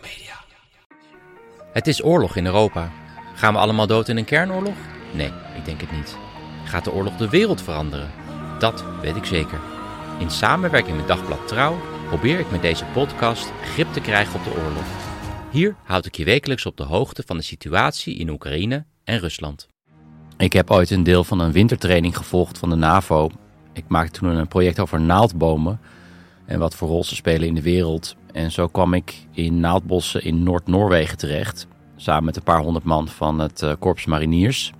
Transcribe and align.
Media. 0.00 0.34
Het 1.72 1.86
is 1.86 2.04
oorlog 2.04 2.36
in 2.36 2.46
Europa. 2.46 2.92
Gaan 3.34 3.52
we 3.52 3.58
allemaal 3.58 3.86
dood 3.86 4.08
in 4.08 4.16
een 4.16 4.24
kernoorlog? 4.24 4.74
Nee, 5.12 5.32
ik 5.56 5.64
denk 5.64 5.80
het 5.80 5.92
niet. 5.92 6.16
Gaat 6.64 6.84
de 6.84 6.92
oorlog 6.92 7.16
de 7.16 7.28
wereld 7.28 7.62
veranderen? 7.62 8.10
Dat 8.58 8.84
weet 9.00 9.16
ik 9.16 9.24
zeker. 9.24 9.60
In 10.18 10.30
samenwerking 10.30 10.96
met 10.96 11.08
Dagblad 11.08 11.48
Trouw 11.48 11.80
probeer 12.08 12.38
ik 12.38 12.50
met 12.50 12.62
deze 12.62 12.84
podcast 12.84 13.52
grip 13.62 13.92
te 13.92 14.00
krijgen 14.00 14.34
op 14.34 14.44
de 14.44 14.62
oorlog. 14.64 14.84
Hier 15.50 15.76
houd 15.84 16.06
ik 16.06 16.16
je 16.16 16.24
wekelijks 16.24 16.66
op 16.66 16.76
de 16.76 16.82
hoogte 16.82 17.22
van 17.26 17.36
de 17.36 17.42
situatie 17.42 18.16
in 18.16 18.28
Oekraïne 18.28 18.84
en 19.04 19.18
Rusland. 19.18 19.68
Ik 20.36 20.52
heb 20.52 20.70
ooit 20.70 20.90
een 20.90 21.02
deel 21.02 21.24
van 21.24 21.40
een 21.40 21.52
wintertraining 21.52 22.16
gevolgd 22.16 22.58
van 22.58 22.70
de 22.70 22.76
NAVO. 22.76 23.30
Ik 23.72 23.84
maakte 23.88 24.18
toen 24.18 24.28
een 24.28 24.48
project 24.48 24.80
over 24.80 25.00
naaldbomen 25.00 25.80
en 26.44 26.58
wat 26.58 26.74
voor 26.74 26.88
rol 26.88 27.04
ze 27.04 27.14
spelen 27.14 27.48
in 27.48 27.54
de 27.54 27.62
wereld. 27.62 28.16
En 28.32 28.50
zo 28.50 28.66
kwam 28.66 28.94
ik 28.94 29.26
in 29.32 29.60
naaldbossen 29.60 30.24
in 30.24 30.42
Noord-Noorwegen 30.42 31.18
terecht, 31.18 31.66
samen 31.96 32.24
met 32.24 32.36
een 32.36 32.42
paar 32.42 32.60
honderd 32.60 32.84
man 32.84 33.08
van 33.08 33.38
het 33.38 33.62
uh, 33.62 33.72
Korps 33.78 34.04
Mariniers. 34.04 34.72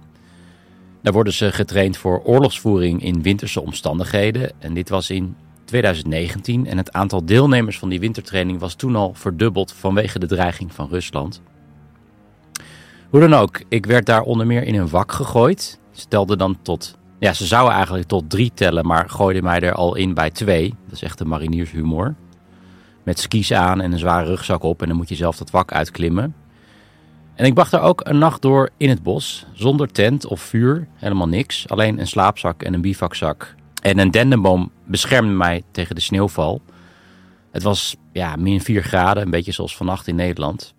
Daar 1.02 1.12
worden 1.12 1.32
ze 1.32 1.52
getraind 1.52 1.96
voor 1.96 2.22
oorlogsvoering 2.24 3.02
in 3.02 3.22
winterse 3.22 3.60
omstandigheden. 3.60 4.52
En 4.58 4.74
dit 4.74 4.88
was 4.88 5.10
in 5.10 5.36
2019 5.64 6.66
en 6.66 6.76
het 6.76 6.92
aantal 6.92 7.24
deelnemers 7.24 7.78
van 7.78 7.88
die 7.88 8.00
wintertraining 8.00 8.58
was 8.58 8.74
toen 8.74 8.96
al 8.96 9.14
verdubbeld 9.14 9.72
vanwege 9.72 10.18
de 10.18 10.26
dreiging 10.26 10.72
van 10.72 10.88
Rusland. 10.88 11.42
Hoe 13.10 13.20
dan 13.20 13.34
ook, 13.34 13.62
ik 13.68 13.86
werd 13.86 14.06
daar 14.06 14.22
onder 14.22 14.46
meer 14.46 14.62
in 14.62 14.74
een 14.74 14.88
wak 14.88 15.12
gegooid. 15.12 15.80
Ze 15.90 16.08
telden 16.08 16.38
dan 16.38 16.58
tot, 16.62 16.98
ja, 17.18 17.32
ze 17.32 17.46
zouden 17.46 17.74
eigenlijk 17.74 18.08
tot 18.08 18.30
drie 18.30 18.50
tellen, 18.54 18.86
maar 18.86 19.10
gooiden 19.10 19.44
mij 19.44 19.60
er 19.60 19.74
al 19.74 19.94
in 19.94 20.14
bij 20.14 20.30
twee. 20.30 20.74
Dat 20.84 20.94
is 20.94 21.02
echt 21.02 21.20
een 21.20 21.28
mariniershumor. 21.28 22.14
Met 23.02 23.18
skis 23.18 23.52
aan 23.52 23.80
en 23.80 23.92
een 23.92 23.98
zware 23.98 24.26
rugzak 24.26 24.62
op 24.62 24.82
en 24.82 24.88
dan 24.88 24.96
moet 24.96 25.08
je 25.08 25.14
zelf 25.14 25.36
dat 25.36 25.50
wak 25.50 25.72
uitklimmen. 25.72 26.34
En 27.34 27.44
ik 27.44 27.54
bracht 27.54 27.70
daar 27.70 27.82
ook 27.82 28.00
een 28.04 28.18
nacht 28.18 28.42
door 28.42 28.70
in 28.76 28.88
het 28.88 29.02
bos, 29.02 29.46
zonder 29.52 29.92
tent 29.92 30.26
of 30.26 30.40
vuur, 30.40 30.88
helemaal 30.94 31.28
niks. 31.28 31.68
Alleen 31.68 32.00
een 32.00 32.06
slaapzak 32.06 32.62
en 32.62 32.74
een 32.74 32.80
bivakzak. 32.80 33.54
En 33.82 33.98
een 33.98 34.10
dendenboom 34.10 34.70
beschermde 34.86 35.32
mij 35.32 35.62
tegen 35.70 35.94
de 35.94 36.00
sneeuwval. 36.00 36.62
Het 37.50 37.62
was 37.62 37.96
ja, 38.12 38.36
min 38.36 38.60
4 38.60 38.82
graden, 38.82 39.22
een 39.22 39.30
beetje 39.30 39.52
zoals 39.52 39.76
vannacht 39.76 40.06
in 40.06 40.14
Nederland. 40.14 40.74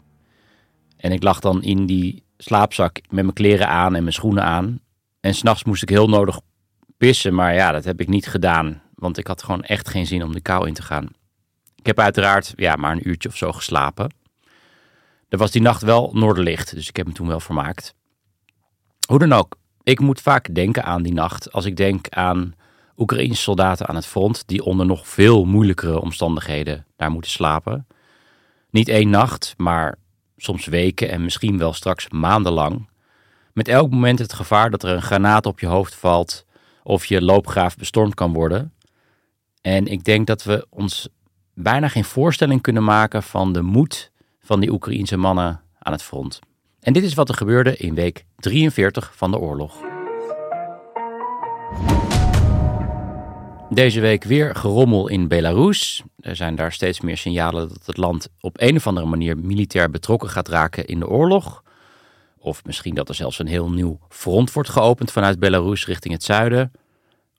En 0.97 1.11
ik 1.11 1.23
lag 1.23 1.39
dan 1.39 1.63
in 1.63 1.85
die 1.85 2.23
slaapzak 2.37 2.95
met 3.09 3.23
mijn 3.23 3.33
kleren 3.33 3.67
aan 3.67 3.95
en 3.95 4.01
mijn 4.01 4.13
schoenen 4.13 4.43
aan. 4.43 4.79
En 5.19 5.33
s'nachts 5.33 5.63
moest 5.63 5.81
ik 5.81 5.89
heel 5.89 6.09
nodig 6.09 6.39
pissen, 6.97 7.33
maar 7.33 7.53
ja, 7.53 7.71
dat 7.71 7.83
heb 7.83 8.01
ik 8.01 8.07
niet 8.07 8.27
gedaan. 8.27 8.81
Want 8.95 9.17
ik 9.17 9.27
had 9.27 9.43
gewoon 9.43 9.63
echt 9.63 9.89
geen 9.89 10.07
zin 10.07 10.23
om 10.23 10.33
de 10.33 10.41
kou 10.41 10.67
in 10.67 10.73
te 10.73 10.81
gaan. 10.81 11.07
Ik 11.83 11.89
heb 11.89 11.99
uiteraard 11.99 12.53
ja, 12.55 12.75
maar 12.75 12.91
een 12.91 13.07
uurtje 13.07 13.29
of 13.29 13.35
zo 13.35 13.51
geslapen. 13.51 14.13
Er 15.29 15.37
was 15.37 15.51
die 15.51 15.61
nacht 15.61 15.81
wel 15.81 16.11
noorderlicht, 16.13 16.75
dus 16.75 16.87
ik 16.87 16.95
heb 16.95 17.07
me 17.07 17.13
toen 17.13 17.27
wel 17.27 17.39
vermaakt. 17.39 17.95
Hoe 19.07 19.19
dan 19.19 19.33
ook, 19.33 19.57
ik 19.81 19.99
moet 19.99 20.21
vaak 20.21 20.55
denken 20.55 20.83
aan 20.83 21.03
die 21.03 21.13
nacht 21.13 21.51
als 21.51 21.65
ik 21.65 21.77
denk 21.77 22.09
aan 22.09 22.53
Oekraïnse 22.97 23.41
soldaten 23.41 23.87
aan 23.87 23.95
het 23.95 24.05
front 24.05 24.43
die 24.47 24.63
onder 24.63 24.85
nog 24.85 25.07
veel 25.07 25.45
moeilijkere 25.45 26.01
omstandigheden 26.01 26.85
daar 26.95 27.11
moeten 27.11 27.31
slapen. 27.31 27.87
Niet 28.69 28.87
één 28.87 29.09
nacht, 29.09 29.53
maar 29.57 29.97
soms 30.37 30.65
weken 30.65 31.09
en 31.09 31.23
misschien 31.23 31.57
wel 31.57 31.73
straks 31.73 32.09
maandenlang. 32.09 32.89
Met 33.53 33.67
elk 33.67 33.91
moment 33.91 34.19
het 34.19 34.33
gevaar 34.33 34.69
dat 34.69 34.83
er 34.83 34.89
een 34.89 35.01
granaat 35.01 35.45
op 35.45 35.59
je 35.59 35.67
hoofd 35.67 35.95
valt 35.95 36.45
of 36.83 37.05
je 37.05 37.21
loopgraaf 37.21 37.75
bestormd 37.75 38.13
kan 38.13 38.33
worden. 38.33 38.73
En 39.61 39.87
ik 39.87 40.03
denk 40.03 40.27
dat 40.27 40.43
we 40.43 40.67
ons 40.69 41.09
bijna 41.53 41.87
geen 41.87 42.03
voorstelling 42.03 42.61
kunnen 42.61 42.83
maken 42.83 43.23
van 43.23 43.53
de 43.53 43.61
moed 43.61 44.11
van 44.39 44.59
die 44.59 44.71
Oekraïense 44.71 45.17
mannen 45.17 45.61
aan 45.79 45.91
het 45.91 46.03
front. 46.03 46.39
En 46.79 46.93
dit 46.93 47.03
is 47.03 47.13
wat 47.13 47.29
er 47.29 47.35
gebeurde 47.35 47.77
in 47.77 47.95
week 47.95 48.25
43 48.35 49.11
van 49.15 49.31
de 49.31 49.37
oorlog. 49.37 49.75
Deze 53.69 53.99
week 53.99 54.23
weer 54.23 54.55
gerommel 54.55 55.07
in 55.07 55.27
Belarus. 55.27 56.03
Er 56.19 56.35
zijn 56.35 56.55
daar 56.55 56.71
steeds 56.71 57.01
meer 57.01 57.17
signalen 57.17 57.67
dat 57.67 57.85
het 57.85 57.97
land 57.97 58.29
op 58.39 58.61
een 58.61 58.75
of 58.75 58.87
andere 58.87 59.05
manier 59.05 59.37
militair 59.37 59.89
betrokken 59.89 60.29
gaat 60.29 60.47
raken 60.47 60.85
in 60.85 60.99
de 60.99 61.07
oorlog. 61.07 61.63
Of 62.37 62.65
misschien 62.65 62.95
dat 62.95 63.09
er 63.09 63.15
zelfs 63.15 63.39
een 63.39 63.47
heel 63.47 63.69
nieuw 63.69 63.99
front 64.09 64.53
wordt 64.53 64.69
geopend 64.69 65.11
vanuit 65.11 65.39
Belarus 65.39 65.85
richting 65.85 66.13
het 66.13 66.23
zuiden. 66.23 66.71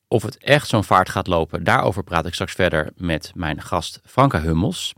Of 0.08 0.22
het 0.22 0.38
echt 0.38 0.68
zo'n 0.68 0.84
vaart 0.84 1.08
gaat 1.08 1.26
lopen, 1.26 1.64
daarover 1.64 2.04
praat 2.04 2.26
ik 2.26 2.34
straks 2.34 2.52
verder 2.52 2.92
met 2.96 3.32
mijn 3.34 3.62
gast 3.62 4.00
Franka 4.04 4.40
Hummels. 4.40 4.92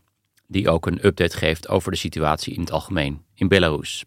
Die 0.46 0.68
ook 0.70 0.86
een 0.86 1.06
update 1.06 1.36
geeft 1.36 1.68
over 1.68 1.90
de 1.90 1.96
situatie 1.96 2.54
in 2.54 2.60
het 2.60 2.70
algemeen 2.70 3.24
in 3.34 3.48
Belarus. 3.48 4.04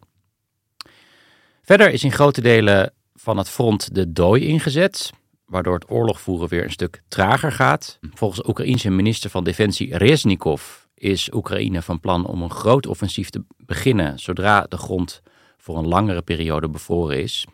Verder 1.61 1.91
is 1.91 2.03
in 2.03 2.11
grote 2.11 2.41
delen 2.41 2.93
van 3.15 3.37
het 3.37 3.49
front 3.49 3.95
de 3.95 4.13
dooi 4.13 4.45
ingezet 4.45 5.11
waardoor 5.45 5.73
het 5.73 5.89
oorlogvoeren 5.89 6.47
weer 6.49 6.63
een 6.63 6.71
stuk 6.71 7.01
trager 7.07 7.51
gaat. 7.51 7.99
Volgens 8.13 8.41
de 8.41 8.49
Oekraïense 8.49 8.89
minister 8.89 9.29
van 9.29 9.43
Defensie 9.43 9.97
Reznikov 9.97 10.63
is 10.93 11.33
Oekraïne 11.33 11.81
van 11.81 11.99
plan 11.99 12.25
om 12.25 12.41
een 12.41 12.51
groot 12.51 12.87
offensief 12.87 13.29
te 13.29 13.43
beginnen 13.57 14.19
zodra 14.19 14.65
de 14.69 14.77
grond 14.77 15.21
voor 15.57 15.77
een 15.77 15.87
langere 15.87 16.21
periode 16.21 16.69
bevroren 16.69 17.21
is. 17.21 17.45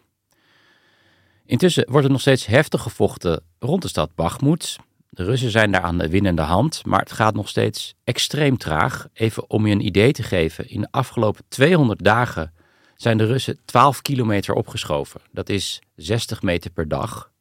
Intussen 1.46 1.86
wordt 1.90 2.06
er 2.06 2.12
nog 2.12 2.22
steeds 2.22 2.46
heftig 2.46 2.82
gevochten 2.82 3.44
rond 3.60 3.82
de 3.82 3.88
stad 3.88 4.16
Bakhmut. 4.16 4.78
De 5.10 5.24
Russen 5.24 5.52
zijn 5.52 5.72
daar 5.72 5.82
aan 5.82 5.98
de 5.98 6.10
winnende 6.10 6.42
hand, 6.42 6.86
maar 6.86 7.00
het 7.00 7.12
gaat 7.12 7.36
nog 7.36 7.50
steeds 7.50 7.94
extreem 8.04 8.58
traag. 8.58 9.08
Even 9.14 9.50
om 9.50 9.68
je 9.68 9.74
een 9.74 9.86
idee 9.86 10.12
te 10.12 10.24
geven, 10.24 10.70
in 10.70 10.82
de 10.82 10.88
afgelopen 10.92 11.44
200 11.48 12.04
dagen 12.04 12.54
zijn 12.96 13.18
de 13.18 13.26
Russen 13.26 13.60
12 13.66 14.02
kilometer 14.02 14.54
opgeschoven. 14.54 15.22
Dat 15.32 15.50
is 15.50 15.82
60 15.96 16.42
meter 16.42 16.72
per 16.72 16.88
dag. 16.88 17.32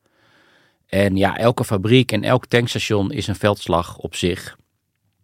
En 0.86 1.16
ja, 1.16 1.36
elke 1.36 1.65
fabriek 1.65 2.12
en 2.12 2.25
elk 2.25 2.47
tankstation 2.47 3.12
is 3.12 3.26
een 3.26 3.36
veldslag 3.36 3.97
op 3.97 4.15
zich. 4.15 4.56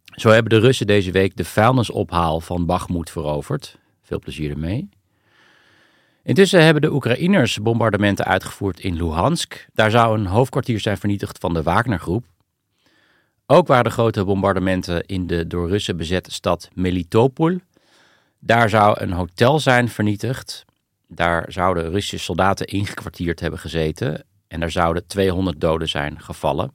Zo 0.04 0.28
hebben 0.28 0.50
de 0.50 0.66
Russen 0.66 0.86
deze 0.86 1.10
week 1.10 1.36
de 1.36 1.44
vuilnisophaal 1.44 2.41
van 2.41 2.66
Bakhmut 2.66 3.10
veroverd. 3.10 3.78
Veel 4.02 4.18
plezier 4.18 4.50
ermee. 4.50 4.88
Intussen 6.22 6.64
hebben 6.64 6.82
de 6.82 6.92
Oekraïners 6.92 7.58
bombardementen 7.62 8.25
uitgevoerd 8.25 8.81
in 8.81 8.94
Luhansk. 8.94 9.66
Daar 9.72 9.91
zou 9.91 10.19
een 10.19 10.26
hoofdkwartier 10.26 10.81
zijn 10.81 10.98
vernietigd 10.98 11.38
van 11.38 11.54
de 11.54 11.62
Wagnergroep. 11.62 12.25
Ook 13.47 13.66
waren 13.66 13.92
grote 13.92 14.25
bombardementen 14.25 15.06
in 15.06 15.26
de 15.26 15.47
door 15.47 15.69
Russen 15.69 15.97
bezette 15.97 16.32
stad 16.32 16.69
Melitopol. 16.75 17.59
Daar 18.38 18.69
zou 18.69 19.00
een 19.00 19.12
hotel 19.12 19.59
zijn 19.59 19.88
vernietigd. 19.88 20.64
Daar 21.09 21.53
zouden 21.53 21.91
Russische 21.91 22.19
soldaten 22.19 22.66
ingekwartierd 22.66 23.41
hebben 23.41 23.59
gezeten. 23.59 24.25
En 24.48 24.62
er 24.62 24.70
zouden 24.70 25.06
200 25.06 25.60
doden 25.60 25.88
zijn 25.88 26.20
gevallen. 26.20 26.72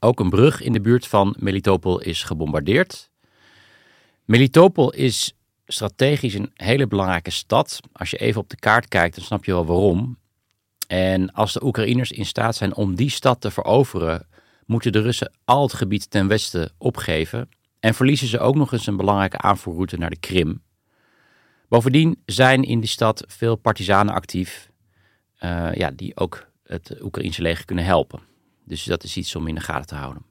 Ook 0.00 0.20
een 0.20 0.30
brug 0.30 0.62
in 0.62 0.72
de 0.72 0.80
buurt 0.80 1.06
van 1.06 1.34
Melitopol 1.38 2.00
is 2.00 2.22
gebombardeerd. 2.22 3.10
Melitopol 4.24 4.92
is 4.92 5.32
strategisch 5.68 6.34
een 6.34 6.50
hele 6.54 6.86
belangrijke 6.86 7.30
stad. 7.30 7.80
Als 7.92 8.10
je 8.10 8.16
even 8.16 8.40
op 8.40 8.50
de 8.50 8.56
kaart 8.56 8.88
kijkt, 8.88 9.16
dan 9.16 9.24
snap 9.24 9.44
je 9.44 9.52
wel 9.52 9.66
waarom. 9.66 10.18
En 10.86 11.32
als 11.32 11.52
de 11.52 11.64
Oekraïners 11.64 12.10
in 12.10 12.26
staat 12.26 12.56
zijn 12.56 12.74
om 12.74 12.94
die 12.94 13.10
stad 13.10 13.40
te 13.40 13.50
veroveren, 13.50 14.26
moeten 14.66 14.92
de 14.92 15.00
Russen 15.00 15.32
al 15.44 15.62
het 15.62 15.72
gebied 15.72 16.10
ten 16.10 16.28
westen 16.28 16.72
opgeven. 16.78 17.48
En 17.80 17.94
verliezen 17.94 18.28
ze 18.28 18.38
ook 18.38 18.54
nog 18.54 18.72
eens 18.72 18.86
een 18.86 18.96
belangrijke 18.96 19.38
aanvoerroute 19.38 19.96
naar 19.98 20.10
de 20.10 20.16
Krim. 20.16 20.62
Bovendien 21.68 22.22
zijn 22.24 22.62
in 22.62 22.80
die 22.80 22.88
stad 22.88 23.24
veel 23.26 23.56
partizanen 23.56 24.14
actief 24.14 24.70
uh, 25.40 25.74
ja, 25.74 25.90
die 25.90 26.16
ook 26.16 26.46
het 26.62 27.02
Oekraïnse 27.02 27.42
leger 27.42 27.64
kunnen 27.64 27.84
helpen. 27.84 28.20
Dus 28.64 28.84
dat 28.84 29.04
is 29.04 29.16
iets 29.16 29.36
om 29.36 29.46
in 29.46 29.54
de 29.54 29.60
gaten 29.60 29.86
te 29.86 29.94
houden. 29.94 30.22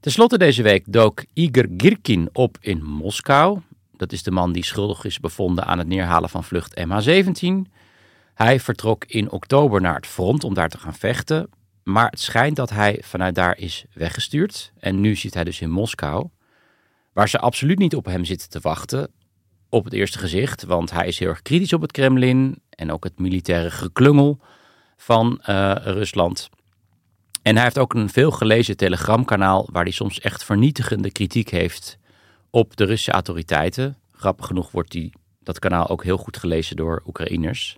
Ten 0.00 0.12
slotte 0.12 0.38
deze 0.38 0.62
week 0.62 0.84
dook 0.86 1.24
Igor 1.32 1.66
Girkin 1.76 2.28
op 2.32 2.58
in 2.60 2.82
Moskou. 2.82 3.60
Dat 4.04 4.12
is 4.12 4.22
de 4.22 4.30
man 4.30 4.52
die 4.52 4.64
schuldig 4.64 5.04
is 5.04 5.20
bevonden 5.20 5.64
aan 5.64 5.78
het 5.78 5.86
neerhalen 5.86 6.28
van 6.28 6.44
vlucht 6.44 6.80
MH17. 6.80 7.70
Hij 8.34 8.60
vertrok 8.60 9.04
in 9.04 9.30
oktober 9.30 9.80
naar 9.80 9.94
het 9.94 10.06
front 10.06 10.44
om 10.44 10.54
daar 10.54 10.68
te 10.68 10.78
gaan 10.78 10.94
vechten. 10.94 11.50
Maar 11.82 12.10
het 12.10 12.20
schijnt 12.20 12.56
dat 12.56 12.70
hij 12.70 13.00
vanuit 13.04 13.34
daar 13.34 13.58
is 13.58 13.84
weggestuurd. 13.92 14.72
En 14.78 15.00
nu 15.00 15.16
zit 15.16 15.34
hij 15.34 15.44
dus 15.44 15.60
in 15.60 15.70
Moskou. 15.70 16.28
Waar 17.12 17.28
ze 17.28 17.38
absoluut 17.38 17.78
niet 17.78 17.94
op 17.94 18.04
hem 18.04 18.24
zitten 18.24 18.48
te 18.48 18.60
wachten. 18.60 19.10
Op 19.68 19.84
het 19.84 19.92
eerste 19.92 20.18
gezicht. 20.18 20.64
Want 20.64 20.90
hij 20.90 21.06
is 21.06 21.18
heel 21.18 21.28
erg 21.28 21.42
kritisch 21.42 21.72
op 21.72 21.80
het 21.80 21.92
Kremlin. 21.92 22.62
En 22.70 22.92
ook 22.92 23.04
het 23.04 23.18
militaire 23.18 23.70
geklungel 23.70 24.40
van 24.96 25.42
uh, 25.48 25.74
Rusland. 25.76 26.48
En 27.42 27.54
hij 27.54 27.64
heeft 27.64 27.78
ook 27.78 27.94
een 27.94 28.10
veel 28.10 28.30
gelezen 28.30 28.76
telegramkanaal. 28.76 29.68
Waar 29.72 29.82
hij 29.82 29.92
soms 29.92 30.20
echt 30.20 30.44
vernietigende 30.44 31.12
kritiek 31.12 31.48
heeft 31.48 31.98
op 32.54 32.76
de 32.76 32.84
Russische 32.84 33.12
autoriteiten. 33.12 33.96
Grappig 34.12 34.46
genoeg 34.46 34.70
wordt 34.70 34.90
die, 34.90 35.12
dat 35.40 35.58
kanaal 35.58 35.88
ook 35.88 36.04
heel 36.04 36.16
goed 36.16 36.36
gelezen 36.36 36.76
door 36.76 37.02
Oekraïners. 37.06 37.76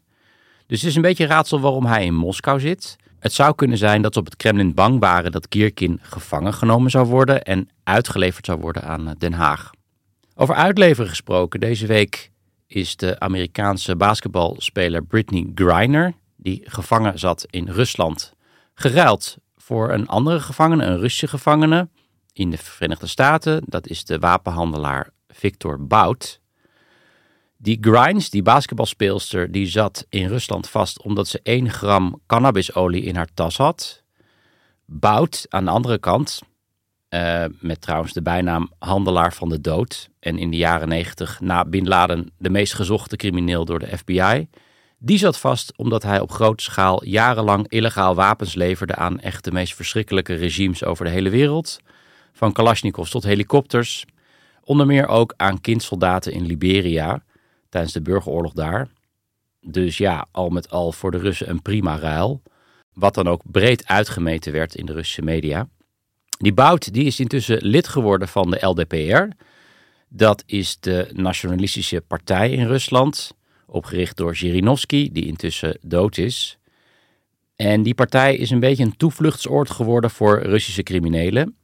Dus 0.66 0.80
het 0.80 0.90
is 0.90 0.96
een 0.96 1.02
beetje 1.02 1.26
raadsel 1.26 1.60
waarom 1.60 1.86
hij 1.86 2.04
in 2.04 2.14
Moskou 2.14 2.60
zit. 2.60 2.96
Het 3.18 3.32
zou 3.32 3.54
kunnen 3.54 3.78
zijn 3.78 4.02
dat 4.02 4.12
ze 4.12 4.18
op 4.18 4.24
het 4.24 4.36
Kremlin 4.36 4.74
bang 4.74 5.00
waren 5.00 5.32
dat 5.32 5.48
Kirkin 5.48 5.98
gevangen 6.02 6.54
genomen 6.54 6.90
zou 6.90 7.06
worden 7.06 7.42
en 7.42 7.68
uitgeleverd 7.84 8.46
zou 8.46 8.60
worden 8.60 8.82
aan 8.82 9.14
Den 9.18 9.32
Haag. 9.32 9.70
Over 10.34 10.54
uitleveren 10.54 11.08
gesproken, 11.10 11.60
deze 11.60 11.86
week 11.86 12.30
is 12.66 12.96
de 12.96 13.20
Amerikaanse 13.20 13.96
basketbalspeler 13.96 15.04
Britney 15.04 15.50
Griner, 15.54 16.12
die 16.36 16.62
gevangen 16.64 17.18
zat 17.18 17.46
in 17.50 17.68
Rusland, 17.68 18.34
geruild 18.74 19.36
voor 19.56 19.92
een 19.92 20.08
andere 20.08 20.40
gevangene, 20.40 20.84
een 20.84 20.98
Russische 20.98 21.28
gevangene 21.28 21.88
in 22.36 22.50
de 22.50 22.58
Verenigde 22.58 23.06
Staten. 23.06 23.62
Dat 23.66 23.88
is 23.88 24.04
de 24.04 24.18
wapenhandelaar 24.18 25.10
Victor 25.28 25.86
Bout. 25.86 26.40
Die 27.56 27.78
Grimes, 27.80 28.30
die 28.30 28.42
basketbalspeelster, 28.42 29.52
die 29.52 29.66
zat 29.66 30.06
in 30.08 30.28
Rusland 30.28 30.68
vast 30.68 31.02
omdat 31.02 31.28
ze 31.28 31.40
1 31.42 31.70
gram 31.70 32.20
cannabisolie 32.26 33.02
in 33.02 33.16
haar 33.16 33.28
tas 33.34 33.56
had. 33.56 34.02
Bout 34.84 35.46
aan 35.48 35.64
de 35.64 35.70
andere 35.70 35.98
kant, 35.98 36.40
uh, 37.10 37.44
met 37.60 37.80
trouwens 37.80 38.12
de 38.12 38.22
bijnaam 38.22 38.70
handelaar 38.78 39.32
van 39.32 39.48
de 39.48 39.60
dood. 39.60 40.08
En 40.18 40.38
in 40.38 40.50
de 40.50 40.56
jaren 40.56 40.88
90 40.88 41.40
na 41.40 41.64
Bin 41.64 41.88
Laden 41.88 42.30
de 42.38 42.50
meest 42.50 42.74
gezochte 42.74 43.16
crimineel 43.16 43.64
door 43.64 43.78
de 43.78 43.98
FBI. 43.98 44.48
Die 44.98 45.18
zat 45.18 45.38
vast 45.38 45.72
omdat 45.76 46.02
hij 46.02 46.20
op 46.20 46.30
grote 46.30 46.62
schaal 46.62 47.04
jarenlang 47.04 47.68
illegaal 47.68 48.14
wapens 48.14 48.54
leverde 48.54 48.94
aan 48.94 49.20
echt 49.20 49.44
de 49.44 49.52
meest 49.52 49.74
verschrikkelijke 49.74 50.34
regimes 50.34 50.84
over 50.84 51.04
de 51.04 51.10
hele 51.10 51.30
wereld. 51.30 51.80
Van 52.36 52.52
Kalashnikovs 52.52 53.10
tot 53.10 53.24
helikopters. 53.24 54.04
Onder 54.64 54.86
meer 54.86 55.08
ook 55.08 55.34
aan 55.36 55.60
kindsoldaten 55.60 56.32
in 56.32 56.46
Liberia 56.46 57.22
tijdens 57.68 57.92
de 57.92 58.02
burgeroorlog 58.02 58.52
daar. 58.52 58.88
Dus 59.60 59.98
ja, 59.98 60.26
al 60.30 60.48
met 60.48 60.70
al 60.70 60.92
voor 60.92 61.10
de 61.10 61.18
Russen 61.18 61.50
een 61.50 61.62
prima 61.62 61.98
ruil. 61.98 62.42
Wat 62.92 63.14
dan 63.14 63.28
ook 63.28 63.42
breed 63.44 63.86
uitgemeten 63.86 64.52
werd 64.52 64.74
in 64.74 64.86
de 64.86 64.92
Russische 64.92 65.22
media. 65.22 65.68
Die 66.38 66.52
Bout 66.52 66.92
die 66.92 67.04
is 67.04 67.20
intussen 67.20 67.58
lid 67.66 67.88
geworden 67.88 68.28
van 68.28 68.50
de 68.50 68.66
LDPR. 68.66 69.36
Dat 70.08 70.42
is 70.46 70.80
de 70.80 71.10
nationalistische 71.12 72.00
partij 72.00 72.50
in 72.50 72.66
Rusland, 72.66 73.32
opgericht 73.66 74.16
door 74.16 74.36
Zhirinovsky, 74.36 75.10
die 75.12 75.26
intussen 75.26 75.78
dood 75.80 76.18
is. 76.18 76.58
En 77.54 77.82
die 77.82 77.94
partij 77.94 78.36
is 78.36 78.50
een 78.50 78.60
beetje 78.60 78.84
een 78.84 78.96
toevluchtsoord 78.96 79.70
geworden 79.70 80.10
voor 80.10 80.42
Russische 80.42 80.82
criminelen. 80.82 81.56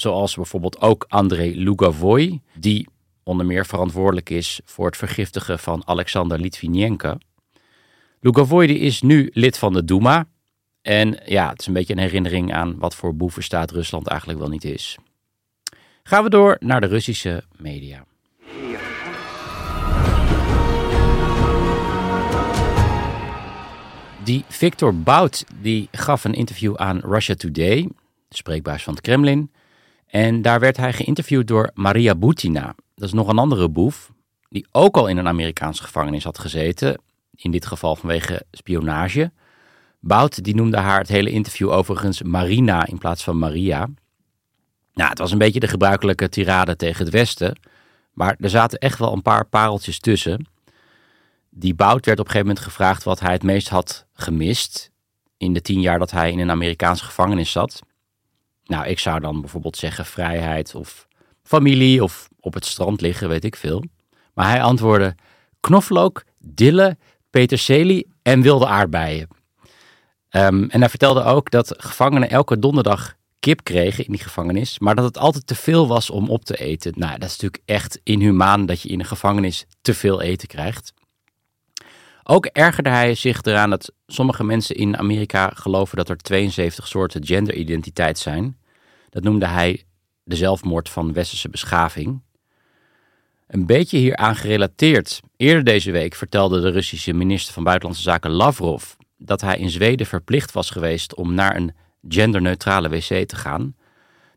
Zoals 0.00 0.34
bijvoorbeeld 0.34 0.80
ook 0.80 1.04
Andrei 1.08 1.62
Lugavoy, 1.62 2.40
die 2.58 2.88
onder 3.22 3.46
meer 3.46 3.66
verantwoordelijk 3.66 4.30
is 4.30 4.60
voor 4.64 4.86
het 4.86 4.96
vergiftigen 4.96 5.58
van 5.58 5.82
Alexander 5.86 6.40
Litvinenko. 6.40 7.18
Lugavoy 8.20 8.64
is 8.64 9.02
nu 9.02 9.30
lid 9.32 9.58
van 9.58 9.72
de 9.72 9.84
Duma. 9.84 10.28
En 10.82 11.20
ja, 11.24 11.50
het 11.50 11.60
is 11.60 11.66
een 11.66 11.72
beetje 11.72 11.92
een 11.92 11.98
herinnering 11.98 12.54
aan 12.54 12.78
wat 12.78 12.94
voor 12.94 13.16
boevenstaat 13.16 13.70
Rusland 13.70 14.06
eigenlijk 14.06 14.40
wel 14.40 14.48
niet 14.48 14.64
is. 14.64 14.98
Gaan 16.02 16.22
we 16.22 16.30
door 16.30 16.56
naar 16.60 16.80
de 16.80 16.86
Russische 16.86 17.44
media. 17.56 18.04
Die 24.24 24.44
Victor 24.48 24.98
Bout 24.98 25.44
die 25.60 25.88
gaf 25.92 26.24
een 26.24 26.34
interview 26.34 26.76
aan 26.76 26.98
Russia 26.98 27.34
Today, 27.34 27.88
de 28.28 28.36
spreekbuis 28.36 28.82
van 28.82 28.94
het 28.94 29.02
Kremlin. 29.02 29.50
En 30.08 30.42
daar 30.42 30.60
werd 30.60 30.76
hij 30.76 30.92
geïnterviewd 30.92 31.46
door 31.46 31.70
Maria 31.74 32.14
Butina. 32.14 32.74
Dat 32.94 33.08
is 33.08 33.12
nog 33.12 33.28
een 33.28 33.38
andere 33.38 33.68
boef, 33.68 34.12
die 34.48 34.66
ook 34.72 34.96
al 34.96 35.06
in 35.06 35.16
een 35.16 35.28
Amerikaanse 35.28 35.82
gevangenis 35.82 36.24
had 36.24 36.38
gezeten. 36.38 37.00
In 37.34 37.50
dit 37.50 37.66
geval 37.66 37.96
vanwege 37.96 38.42
spionage. 38.50 39.32
Bout 40.00 40.44
die 40.44 40.54
noemde 40.54 40.76
haar 40.76 40.98
het 40.98 41.08
hele 41.08 41.30
interview 41.30 41.70
overigens 41.70 42.22
Marina 42.22 42.86
in 42.86 42.98
plaats 42.98 43.24
van 43.24 43.38
Maria. 43.38 43.88
Nou, 44.94 45.10
het 45.10 45.18
was 45.18 45.32
een 45.32 45.38
beetje 45.38 45.60
de 45.60 45.68
gebruikelijke 45.68 46.28
tirade 46.28 46.76
tegen 46.76 47.04
het 47.04 47.12
Westen. 47.12 47.60
Maar 48.12 48.36
er 48.40 48.50
zaten 48.50 48.78
echt 48.78 48.98
wel 48.98 49.12
een 49.12 49.22
paar 49.22 49.46
pareltjes 49.46 49.98
tussen. 50.00 50.46
Die 51.50 51.74
Bout 51.74 52.06
werd 52.06 52.18
op 52.18 52.24
een 52.24 52.30
gegeven 52.30 52.46
moment 52.46 52.64
gevraagd 52.64 53.02
wat 53.04 53.20
hij 53.20 53.32
het 53.32 53.42
meest 53.42 53.68
had 53.68 54.06
gemist. 54.12 54.90
in 55.36 55.52
de 55.52 55.60
tien 55.60 55.80
jaar 55.80 55.98
dat 55.98 56.10
hij 56.10 56.32
in 56.32 56.38
een 56.38 56.50
Amerikaanse 56.50 57.04
gevangenis 57.04 57.52
zat. 57.52 57.82
Nou, 58.68 58.86
ik 58.86 58.98
zou 58.98 59.20
dan 59.20 59.40
bijvoorbeeld 59.40 59.76
zeggen 59.76 60.06
vrijheid 60.06 60.74
of 60.74 61.06
familie 61.42 62.02
of 62.02 62.28
op 62.40 62.54
het 62.54 62.64
strand 62.64 63.00
liggen, 63.00 63.28
weet 63.28 63.44
ik 63.44 63.56
veel. 63.56 63.84
Maar 64.34 64.48
hij 64.48 64.62
antwoordde 64.62 65.14
knoflook, 65.60 66.24
dille, 66.38 66.96
peterselie 67.30 68.06
en 68.22 68.42
wilde 68.42 68.66
aardbeien. 68.66 69.28
Um, 70.30 70.70
en 70.70 70.80
hij 70.80 70.88
vertelde 70.88 71.22
ook 71.22 71.50
dat 71.50 71.74
gevangenen 71.76 72.30
elke 72.30 72.58
donderdag 72.58 73.14
kip 73.38 73.64
kregen 73.64 74.04
in 74.04 74.12
die 74.12 74.22
gevangenis, 74.22 74.78
maar 74.78 74.94
dat 74.94 75.04
het 75.04 75.18
altijd 75.18 75.46
te 75.46 75.54
veel 75.54 75.86
was 75.86 76.10
om 76.10 76.30
op 76.30 76.44
te 76.44 76.56
eten. 76.56 76.92
Nou, 76.96 77.18
dat 77.18 77.28
is 77.28 77.36
natuurlijk 77.36 77.62
echt 77.64 78.00
inhumaan 78.02 78.66
dat 78.66 78.80
je 78.80 78.88
in 78.88 78.98
een 78.98 79.06
gevangenis 79.06 79.66
te 79.80 79.94
veel 79.94 80.20
eten 80.20 80.48
krijgt. 80.48 80.92
Ook 82.30 82.46
ergerde 82.46 82.88
hij 82.88 83.14
zich 83.14 83.42
eraan 83.42 83.70
dat 83.70 83.92
sommige 84.06 84.44
mensen 84.44 84.76
in 84.76 84.96
Amerika 84.96 85.50
geloven 85.54 85.96
dat 85.96 86.08
er 86.08 86.16
72 86.16 86.86
soorten 86.86 87.26
genderidentiteit 87.26 88.18
zijn. 88.18 88.58
Dat 89.10 89.22
noemde 89.22 89.46
hij 89.46 89.84
de 90.24 90.36
zelfmoord 90.36 90.88
van 90.88 91.12
westerse 91.12 91.48
beschaving. 91.48 92.22
Een 93.46 93.66
beetje 93.66 93.98
hieraan 93.98 94.36
gerelateerd. 94.36 95.20
Eerder 95.36 95.64
deze 95.64 95.90
week 95.90 96.14
vertelde 96.14 96.60
de 96.60 96.70
Russische 96.70 97.12
minister 97.12 97.52
van 97.54 97.64
Buitenlandse 97.64 98.04
Zaken 98.04 98.30
Lavrov 98.30 98.84
dat 99.18 99.40
hij 99.40 99.58
in 99.58 99.70
Zweden 99.70 100.06
verplicht 100.06 100.52
was 100.52 100.70
geweest 100.70 101.14
om 101.14 101.34
naar 101.34 101.56
een 101.56 101.74
genderneutrale 102.08 102.88
wc 102.88 103.28
te 103.28 103.36
gaan. 103.36 103.76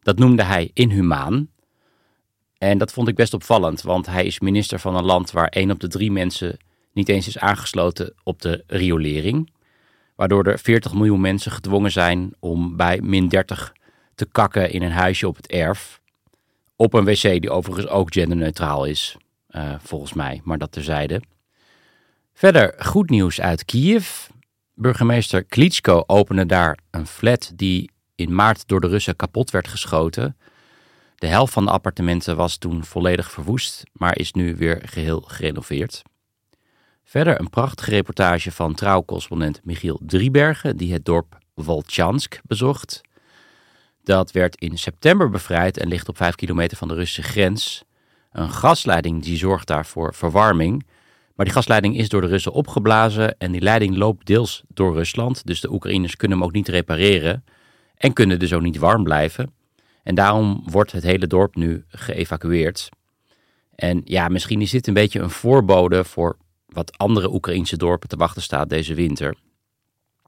Dat 0.01 0.19
noemde 0.19 0.43
hij 0.43 0.71
inhumaan. 0.73 1.49
En 2.57 2.77
dat 2.77 2.91
vond 2.91 3.07
ik 3.07 3.15
best 3.15 3.33
opvallend, 3.33 3.81
want 3.81 4.05
hij 4.05 4.25
is 4.25 4.39
minister 4.39 4.79
van 4.79 4.95
een 4.95 5.05
land 5.05 5.31
waar 5.31 5.47
één 5.47 5.71
op 5.71 5.79
de 5.79 5.87
drie 5.87 6.11
mensen 6.11 6.57
niet 6.93 7.09
eens 7.09 7.27
is 7.27 7.37
aangesloten 7.37 8.13
op 8.23 8.41
de 8.41 8.63
riolering. 8.67 9.51
Waardoor 10.15 10.45
er 10.45 10.59
40 10.59 10.93
miljoen 10.93 11.21
mensen 11.21 11.51
gedwongen 11.51 11.91
zijn 11.91 12.33
om 12.39 12.75
bij 12.75 12.99
min 13.01 13.27
30 13.27 13.73
te 14.15 14.25
kakken 14.25 14.71
in 14.71 14.81
een 14.81 14.91
huisje 14.91 15.27
op 15.27 15.35
het 15.35 15.47
erf. 15.47 16.01
Op 16.75 16.93
een 16.93 17.05
wc 17.05 17.21
die 17.21 17.49
overigens 17.49 17.87
ook 17.87 18.13
genderneutraal 18.13 18.85
is, 18.85 19.17
uh, 19.49 19.73
volgens 19.79 20.13
mij, 20.13 20.41
maar 20.43 20.57
dat 20.57 20.71
terzijde. 20.71 21.21
Verder 22.33 22.73
goed 22.77 23.09
nieuws 23.09 23.41
uit 23.41 23.65
Kiev. 23.65 24.27
Burgemeester 24.73 25.43
Klitschko 25.43 26.03
opende 26.07 26.45
daar 26.45 26.77
een 26.91 27.07
flat 27.07 27.51
die 27.55 27.91
in 28.15 28.35
maart 28.35 28.67
door 28.67 28.81
de 28.81 28.87
Russen 28.87 29.15
kapot 29.15 29.51
werd 29.51 29.67
geschoten. 29.67 30.37
De 31.15 31.27
helft 31.27 31.53
van 31.53 31.65
de 31.65 31.71
appartementen 31.71 32.35
was 32.35 32.57
toen 32.57 32.85
volledig 32.85 33.31
verwoest, 33.31 33.83
maar 33.93 34.17
is 34.17 34.31
nu 34.31 34.55
weer 34.55 34.81
geheel 34.85 35.21
gerenoveerd. 35.21 36.01
Verder 37.11 37.39
een 37.39 37.49
prachtige 37.49 37.89
reportage 37.89 38.51
van 38.51 38.73
trouwcorrespondent 38.73 39.61
Michiel 39.63 39.99
Driebergen, 40.05 40.77
die 40.77 40.93
het 40.93 41.05
dorp 41.05 41.37
Volchansk 41.55 42.39
bezocht. 42.43 43.01
Dat 44.03 44.31
werd 44.31 44.55
in 44.55 44.77
september 44.77 45.29
bevrijd 45.29 45.77
en 45.77 45.87
ligt 45.87 46.09
op 46.09 46.17
5 46.17 46.35
kilometer 46.35 46.77
van 46.77 46.87
de 46.87 46.93
Russische 46.93 47.31
grens. 47.31 47.83
Een 48.31 48.49
gasleiding 48.49 49.23
die 49.23 49.37
zorgt 49.37 49.67
daar 49.67 49.85
voor 49.85 50.13
verwarming. 50.13 50.85
Maar 51.35 51.45
die 51.45 51.55
gasleiding 51.55 51.97
is 51.97 52.09
door 52.09 52.21
de 52.21 52.27
Russen 52.27 52.51
opgeblazen 52.51 53.37
en 53.37 53.51
die 53.51 53.61
leiding 53.61 53.95
loopt 53.95 54.25
deels 54.25 54.63
door 54.67 54.93
Rusland. 54.93 55.45
Dus 55.45 55.61
de 55.61 55.71
Oekraïners 55.71 56.15
kunnen 56.15 56.37
hem 56.37 56.47
ook 56.47 56.53
niet 56.53 56.67
repareren 56.67 57.43
en 57.95 58.13
kunnen 58.13 58.39
dus 58.39 58.53
ook 58.53 58.61
niet 58.61 58.77
warm 58.77 59.03
blijven. 59.03 59.53
En 60.03 60.15
daarom 60.15 60.63
wordt 60.65 60.91
het 60.91 61.03
hele 61.03 61.27
dorp 61.27 61.55
nu 61.55 61.83
geëvacueerd. 61.87 62.89
En 63.75 64.01
ja, 64.05 64.27
misschien 64.27 64.61
is 64.61 64.71
dit 64.71 64.87
een 64.87 64.93
beetje 64.93 65.19
een 65.19 65.29
voorbode 65.29 66.03
voor 66.03 66.37
wat 66.73 66.97
andere 66.97 67.33
Oekraïnse 67.33 67.77
dorpen 67.77 68.09
te 68.09 68.15
wachten 68.15 68.41
staat 68.41 68.69
deze 68.69 68.93
winter. 68.93 69.35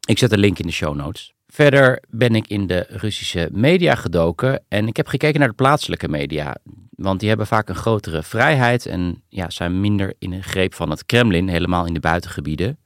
Ik 0.08 0.18
zet 0.18 0.32
een 0.32 0.40
link 0.40 0.60
in 0.60 0.66
de 0.66 0.74
show 0.74 0.96
notes. 0.96 1.34
Verder 1.48 2.04
ben 2.10 2.36
ik 2.36 2.48
in 2.48 2.68
de 2.68 2.86
Russische 2.90 3.50
media 3.52 3.96
gedoken 3.96 4.64
en 4.68 4.88
ik 4.88 4.98
heb 4.98 5.08
gekeken 5.08 5.40
naar 5.40 5.50
de 5.50 5.56
plaatselijke 5.56 6.08
media. 6.08 6.56
Want 6.90 7.20
die 7.20 7.30
hebben 7.30 7.48
vaak 7.48 7.70
een 7.70 7.76
grotere 7.76 8.24
vrijheid 8.24 8.86
en 8.86 9.24
ja, 9.30 9.50
zijn 9.50 9.80
minder 9.80 10.14
in 10.20 10.30
de 10.30 10.42
greep 10.42 10.74
van 10.74 10.90
het 10.90 11.06
Kremlin, 11.06 11.48
helemaal 11.48 11.86
in 11.86 11.94
de 11.94 12.00
buitengebieden. 12.00 12.78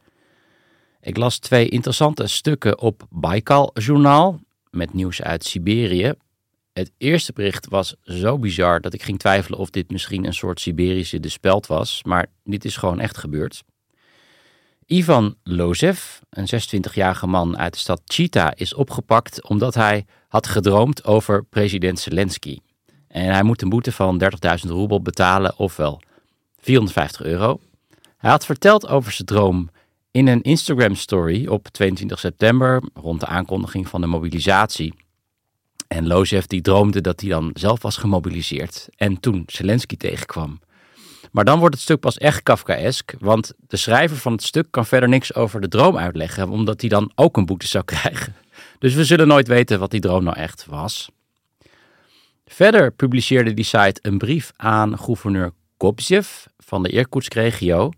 Ik 1.02 1.18
las 1.18 1.40
twee 1.40 1.70
interessante 1.70 2.28
stukken 2.28 2.80
op 2.80 3.06
Baikal 3.10 3.72
Journaal 3.74 4.40
met 4.70 4.94
nieuws 4.94 5.22
uit 5.22 5.46
Siberië. 5.46 6.14
Het 6.78 6.92
eerste 6.98 7.34
bericht 7.34 7.68
was 7.70 7.96
zo 8.04 8.40
bizar 8.40 8.82
dat 8.82 8.94
ik 8.94 9.04
ging 9.04 9.20
twijfelen 9.20 9.60
of 9.60 9.70
dit 9.70 9.92
misschien 9.92 10.26
een 10.26 10.34
soort 10.34 10.60
Siberische 10.60 11.20
de 11.20 11.30
speld 11.30 11.68
was, 11.68 12.04
maar 12.04 12.26
dit 12.44 12.66
is 12.66 12.78
gewoon 12.78 13.00
echt 13.00 13.18
gebeurd. 13.18 13.64
Ivan 14.86 15.36
Lozev, 15.44 16.20
een 16.30 16.48
26-jarige 16.48 17.28
man 17.28 17.58
uit 17.58 17.74
de 17.74 17.80
stad 17.80 18.02
Chita, 18.06 18.54
is 18.56 18.74
opgepakt 18.74 19.48
omdat 19.48 19.74
hij 19.74 20.06
had 20.28 20.48
gedroomd 20.48 21.06
over 21.06 21.44
president 21.44 22.00
Zelensky. 22.00 22.60
En 23.08 23.34
hij 23.34 23.44
moet 23.44 23.62
een 23.62 23.70
boete 23.70 23.92
van 23.92 24.24
30.000 24.24 24.70
roebel 24.70 25.02
betalen, 25.02 25.58
ofwel 25.58 26.02
450 26.60 27.22
euro. 27.22 27.60
Hij 28.18 28.30
had 28.30 28.46
verteld 28.46 28.88
over 28.88 29.12
zijn 29.12 29.28
droom 29.28 29.70
in 30.12 30.28
een 30.28 30.42
Instagram-story 30.42 31.48
op 31.48 31.68
22 31.68 32.20
september, 32.20 32.84
rond 32.94 33.20
de 33.20 33.26
aankondiging 33.26 33.88
van 33.88 34.02
de 34.02 34.08
mobilisatie. 34.08 35.06
En 35.88 36.08
Lozev 36.08 36.46
die 36.46 36.62
droomde 36.62 37.02
dat 37.02 37.22
hij 37.22 37.30
dan 37.30 37.50
zelf 37.54 37.82
was 37.82 37.98
gemobiliseerd 37.98 38.88
en 38.96 39.20
toen 39.20 39.44
Zelensky 39.46 39.98
tegenkwam. 39.98 40.60
Maar 41.32 41.46
dan 41.46 41.60
wordt 41.60 41.74
het 41.74 41.84
stuk 41.84 42.00
pas 42.00 42.18
echt 42.18 42.44
Kafkaesk, 42.44 43.14
want 43.20 43.54
de 43.68 43.78
schrijver 43.78 44.18
van 44.18 44.32
het 44.32 44.44
stuk 44.44 44.68
kan 44.70 44.86
verder 44.86 45.10
niks 45.10 45.34
over 45.34 45.62
de 45.62 45.68
droom 45.68 45.98
uitleggen, 45.98 46.50
omdat 46.50 46.82
hij 46.82 46.90
dan 46.90 47.12
ook 47.16 47.38
een 47.38 47.46
boete 47.46 47.68
zou 47.68 47.84
krijgen. 47.96 48.36
Dus 48.80 48.94
we 48.94 49.06
zullen 49.06 49.28
nooit 49.28 49.48
weten 49.48 49.80
wat 49.80 49.92
die 49.92 50.00
droom 50.00 50.24
nou 50.24 50.38
echt 50.38 50.66
was. 50.66 51.10
Verder 52.46 52.92
publiceerde 52.92 53.54
die 53.54 53.66
site 53.66 54.00
een 54.02 54.18
brief 54.18 54.52
aan 54.56 55.00
gouverneur 55.00 55.52
Kobzev 55.78 56.46
van 56.58 56.84
de 56.84 56.90
Irkutsk-regio. 56.90 57.92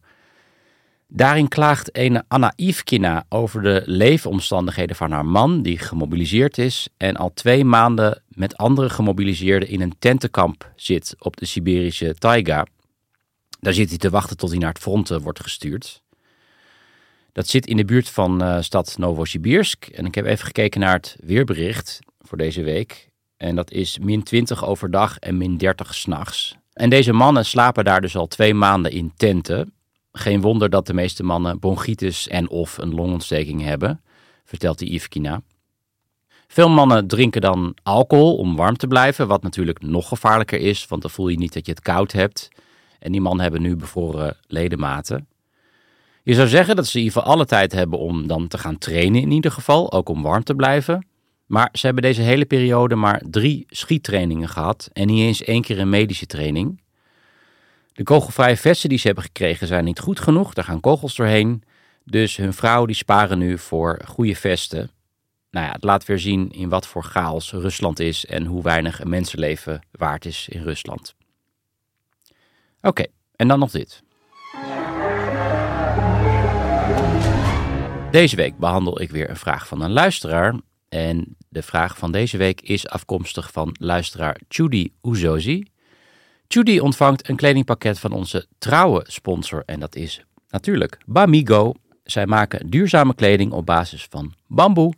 Daarin 1.11 1.47
klaagt 1.47 1.89
een 1.97 2.23
Anna 2.27 2.53
Ivkina 2.55 3.25
over 3.29 3.61
de 3.61 3.81
leefomstandigheden 3.85 4.95
van 4.95 5.11
haar 5.11 5.25
man, 5.25 5.61
die 5.61 5.77
gemobiliseerd 5.77 6.57
is 6.57 6.87
en 6.97 7.15
al 7.15 7.33
twee 7.33 7.65
maanden 7.65 8.21
met 8.27 8.57
andere 8.57 8.89
gemobiliseerden 8.89 9.69
in 9.69 9.81
een 9.81 9.95
tentenkamp 9.99 10.71
zit 10.75 11.15
op 11.19 11.37
de 11.37 11.45
Siberische 11.45 12.13
taiga. 12.13 12.65
Daar 13.59 13.73
zit 13.73 13.89
hij 13.89 13.97
te 13.97 14.09
wachten 14.09 14.37
tot 14.37 14.49
hij 14.49 14.59
naar 14.59 14.73
het 14.73 14.81
front 14.81 15.09
wordt 15.09 15.41
gestuurd. 15.41 16.01
Dat 17.31 17.47
zit 17.47 17.65
in 17.67 17.77
de 17.77 17.85
buurt 17.85 18.09
van 18.09 18.43
uh, 18.43 18.61
stad 18.61 18.95
Novosibirsk. 18.97 19.85
En 19.85 20.05
ik 20.05 20.15
heb 20.15 20.25
even 20.25 20.45
gekeken 20.45 20.79
naar 20.79 20.93
het 20.93 21.17
weerbericht 21.23 21.99
voor 22.19 22.37
deze 22.37 22.61
week. 22.63 23.09
En 23.37 23.55
dat 23.55 23.71
is 23.71 23.99
min 23.99 24.23
20 24.23 24.65
overdag 24.65 25.17
en 25.17 25.37
min 25.37 25.57
30 25.57 25.95
s'nachts. 25.95 26.57
En 26.73 26.89
deze 26.89 27.13
mannen 27.13 27.45
slapen 27.45 27.83
daar 27.83 28.01
dus 28.01 28.15
al 28.15 28.27
twee 28.27 28.53
maanden 28.53 28.91
in 28.91 29.11
tenten. 29.15 29.73
Geen 30.11 30.41
wonder 30.41 30.69
dat 30.69 30.87
de 30.87 30.93
meeste 30.93 31.23
mannen 31.23 31.59
bronchitis 31.59 32.27
en 32.27 32.49
of 32.49 32.77
een 32.77 32.93
longontsteking 32.93 33.61
hebben, 33.61 34.01
vertelt 34.45 34.79
de 34.79 34.85
Ivkina. 34.85 35.41
Veel 36.47 36.69
mannen 36.69 37.07
drinken 37.07 37.41
dan 37.41 37.75
alcohol 37.83 38.37
om 38.37 38.55
warm 38.55 38.77
te 38.77 38.87
blijven, 38.87 39.27
wat 39.27 39.43
natuurlijk 39.43 39.81
nog 39.81 40.07
gevaarlijker 40.07 40.59
is, 40.59 40.87
want 40.87 41.01
dan 41.01 41.11
voel 41.11 41.27
je 41.27 41.37
niet 41.37 41.53
dat 41.53 41.65
je 41.65 41.71
het 41.71 41.81
koud 41.81 42.11
hebt. 42.11 42.49
En 42.99 43.11
die 43.11 43.21
mannen 43.21 43.41
hebben 43.41 43.61
nu 43.61 43.75
bevroren 43.75 44.37
ledematen. 44.47 45.27
Je 46.23 46.33
zou 46.33 46.47
zeggen 46.47 46.75
dat 46.75 46.87
ze 46.87 47.01
in 47.01 47.13
alle 47.13 47.45
tijd 47.45 47.71
hebben 47.71 47.99
om 47.99 48.27
dan 48.27 48.47
te 48.47 48.57
gaan 48.57 48.77
trainen 48.77 49.21
in 49.21 49.31
ieder 49.31 49.51
geval, 49.51 49.91
ook 49.91 50.09
om 50.09 50.21
warm 50.21 50.43
te 50.43 50.55
blijven. 50.55 51.07
Maar 51.45 51.69
ze 51.71 51.85
hebben 51.85 52.03
deze 52.03 52.21
hele 52.21 52.45
periode 52.45 52.95
maar 52.95 53.21
drie 53.29 53.65
schiettrainingen 53.67 54.49
gehad 54.49 54.89
en 54.93 55.07
niet 55.07 55.21
eens 55.21 55.43
één 55.43 55.61
keer 55.61 55.79
een 55.79 55.89
medische 55.89 56.25
training. 56.25 56.81
De 57.99 58.05
kogelvrije 58.05 58.57
vesten 58.57 58.89
die 58.89 58.97
ze 58.97 59.05
hebben 59.05 59.23
gekregen 59.23 59.67
zijn 59.67 59.83
niet 59.83 59.99
goed 59.99 60.19
genoeg, 60.19 60.53
daar 60.53 60.63
gaan 60.63 60.79
kogels 60.79 61.15
doorheen. 61.15 61.63
Dus 62.03 62.35
hun 62.35 62.53
vrouw 62.53 62.85
die 62.85 62.95
sparen 62.95 63.37
nu 63.37 63.57
voor 63.57 64.01
goede 64.05 64.35
vesten. 64.35 64.91
Nou 65.51 65.65
ja, 65.65 65.71
het 65.71 65.83
laat 65.83 66.05
weer 66.05 66.19
zien 66.19 66.51
in 66.51 66.69
wat 66.69 66.87
voor 66.87 67.03
chaos 67.03 67.51
Rusland 67.51 67.99
is 67.99 68.25
en 68.25 68.45
hoe 68.45 68.63
weinig 68.63 69.01
een 69.01 69.09
mensenleven 69.09 69.81
waard 69.91 70.25
is 70.25 70.47
in 70.49 70.63
Rusland. 70.63 71.15
Oké, 72.81 73.05
en 73.35 73.47
dan 73.47 73.59
nog 73.59 73.71
dit. 73.71 74.03
Deze 78.11 78.35
week 78.35 78.57
behandel 78.57 79.01
ik 79.01 79.11
weer 79.11 79.29
een 79.29 79.37
vraag 79.37 79.67
van 79.67 79.81
een 79.81 79.91
luisteraar. 79.91 80.55
En 80.89 81.35
de 81.49 81.61
vraag 81.61 81.97
van 81.97 82.11
deze 82.11 82.37
week 82.37 82.61
is 82.61 82.87
afkomstig 82.87 83.51
van 83.51 83.75
luisteraar 83.79 84.39
Judy 84.47 84.91
Uzozi. 85.01 85.63
Judy 86.51 86.79
ontvangt 86.79 87.29
een 87.29 87.35
kledingpakket 87.35 87.99
van 87.99 88.11
onze 88.11 88.47
trouwe 88.57 89.03
sponsor 89.07 89.63
en 89.65 89.79
dat 89.79 89.95
is 89.95 90.25
natuurlijk 90.49 90.97
Bamigo. 91.05 91.73
Zij 92.03 92.25
maken 92.25 92.69
duurzame 92.69 93.15
kleding 93.15 93.51
op 93.51 93.65
basis 93.65 94.07
van 94.09 94.33
bamboe. 94.47 94.93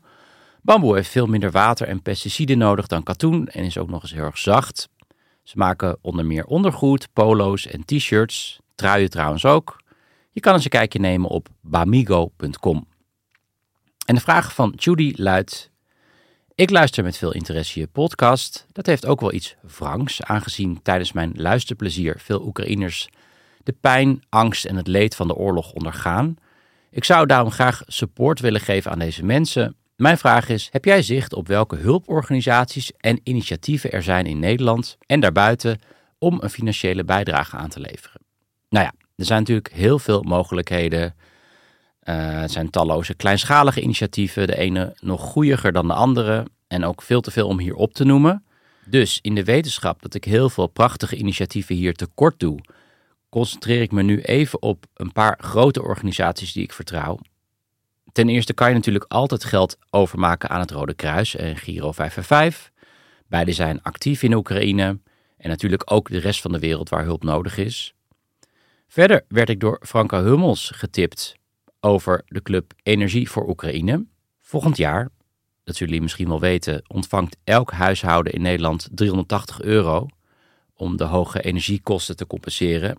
Bamboe 0.62 0.96
heeft 0.96 1.10
veel 1.10 1.26
minder 1.26 1.52
water 1.52 1.88
en 1.88 2.02
pesticiden 2.02 2.58
nodig 2.58 2.88
dan 2.88 3.04
katoen 3.04 3.48
en 3.48 3.64
is 3.64 3.78
ook 3.78 3.90
nog 3.90 4.02
eens 4.02 4.14
heel 4.14 4.24
erg 4.24 4.38
zacht. 4.38 4.90
Ze 5.44 5.58
maken 5.58 5.98
onder 6.02 6.26
meer 6.26 6.46
ondergoed, 6.46 7.08
polo's 7.14 7.68
en 7.68 7.86
t-shirts, 7.86 8.60
truien 8.76 9.10
trouwens 9.10 9.46
ook. 9.46 9.82
Je 10.30 10.40
kan 10.40 10.54
eens 10.54 10.64
een 10.64 10.70
kijkje 10.70 11.00
nemen 11.00 11.30
op 11.30 11.48
bamigo.com. 11.62 12.88
En 14.06 14.16
de 14.16 14.22
vraag 14.22 14.54
van 14.54 14.74
Judy 14.76 15.14
luidt: 15.16 15.71
Ik 16.62 16.70
luister 16.70 17.04
met 17.04 17.18
veel 17.18 17.34
interesse 17.34 17.80
je 17.80 17.88
podcast. 17.88 18.66
Dat 18.72 18.86
heeft 18.86 19.06
ook 19.06 19.20
wel 19.20 19.34
iets 19.34 19.56
wrangs, 19.78 20.24
aangezien 20.24 20.82
tijdens 20.82 21.12
mijn 21.12 21.32
luisterplezier 21.36 22.16
veel 22.20 22.42
Oekraïners 22.46 23.10
de 23.64 23.76
pijn, 23.82 24.24
angst 24.30 24.66
en 24.66 24.76
het 24.76 24.88
leed 24.88 25.16
van 25.16 25.28
de 25.28 25.36
oorlog 25.36 25.72
ondergaan. 25.72 26.36
Ik 26.90 27.04
zou 27.04 27.26
daarom 27.26 27.52
graag 27.52 27.82
support 27.88 28.40
willen 28.40 28.62
geven 28.62 28.92
aan 28.92 29.00
deze 29.00 29.26
mensen. 29.26 29.76
Mijn 29.96 30.18
vraag 30.18 30.50
is: 30.50 30.70
heb 30.72 30.86
jij 30.86 31.02
zicht 31.02 31.34
op 31.34 31.48
welke 31.48 31.76
hulporganisaties 31.76 32.92
en 32.98 33.20
initiatieven 33.24 33.92
er 33.92 34.04
zijn 34.04 34.26
in 34.26 34.40
Nederland 34.40 34.98
en 35.06 35.20
daarbuiten 35.20 35.80
om 36.18 36.38
een 36.42 36.50
financiële 36.50 37.04
bijdrage 37.04 37.56
aan 37.56 37.70
te 37.70 37.80
leveren? 37.80 38.22
Nou 38.70 38.86
ja, 38.86 38.94
er 39.16 39.26
zijn 39.26 39.40
natuurlijk 39.40 39.74
heel 39.74 40.00
veel 40.00 40.22
mogelijkheden 40.22 41.16
uh, 42.04 42.42
het 42.42 42.52
zijn 42.52 42.70
talloze 42.70 43.14
kleinschalige 43.14 43.82
initiatieven, 43.82 44.48
de 44.48 44.58
ene 44.58 44.96
nog 45.00 45.22
goeiger 45.22 45.72
dan 45.72 45.88
de 45.88 45.94
andere 45.94 46.46
en 46.68 46.86
ook 46.86 47.02
veel 47.02 47.22
te 47.22 47.32
veel 47.32 47.48
om 47.48 47.60
hier 47.60 47.76
op 47.76 47.94
te 47.94 48.04
noemen. 48.04 48.44
Dus 48.86 49.20
in 49.22 49.36
de 49.36 49.44
wetenschap 49.44 50.02
dat 50.02 50.14
ik 50.14 50.24
heel 50.24 50.50
veel 50.50 50.68
prachtige 50.68 51.16
initiatieven 51.16 51.76
hier 51.76 51.94
tekort 51.94 52.40
doe, 52.40 52.60
concentreer 53.30 53.82
ik 53.82 53.92
me 53.92 54.02
nu 54.02 54.22
even 54.22 54.62
op 54.62 54.86
een 54.94 55.12
paar 55.12 55.38
grote 55.42 55.82
organisaties 55.82 56.54
die 56.54 56.64
ik 56.64 56.74
vertrouw. 56.74 57.20
Ten 58.12 58.30
eerste 58.30 58.54
kan 58.54 58.70
je 58.70 58.76
natuurlijk 58.76 59.06
altijd 59.08 59.44
geld 59.44 59.78
overmaken 59.90 60.50
aan 60.50 60.60
het 60.60 60.72
Rode 60.72 60.94
Kruis 60.94 61.36
en 61.36 61.58
Giro 61.58 61.92
555. 61.92 62.72
Beide 63.28 63.52
zijn 63.52 63.82
actief 63.82 64.24
in 64.24 64.34
Oekraïne 64.34 65.00
en 65.38 65.50
natuurlijk 65.50 65.92
ook 65.92 66.10
de 66.10 66.20
rest 66.20 66.42
van 66.42 66.52
de 66.52 66.60
wereld 66.60 66.90
waar 66.90 67.04
hulp 67.04 67.24
nodig 67.24 67.58
is. 67.58 67.94
Verder 68.88 69.26
werd 69.28 69.50
ik 69.50 69.60
door 69.60 69.80
Franka 69.82 70.24
Hummels 70.24 70.72
getipt 70.76 71.40
over 71.82 72.22
de 72.26 72.42
club 72.42 72.74
Energie 72.84 73.30
voor 73.30 73.50
Oekraïne. 73.50 74.06
Volgend 74.40 74.78
jaar, 74.78 75.10
dat 75.64 75.78
jullie 75.78 76.02
misschien 76.02 76.28
wel 76.28 76.40
weten, 76.40 76.84
ontvangt 76.88 77.38
elk 77.44 77.72
huishouden 77.72 78.34
in 78.34 78.42
Nederland 78.42 78.90
380 78.92 79.62
euro 79.62 80.08
om 80.74 80.98
de 80.98 81.04
hoge 81.04 81.42
energiekosten 81.42 82.16
te 82.16 82.28
compenseren. 82.28 82.98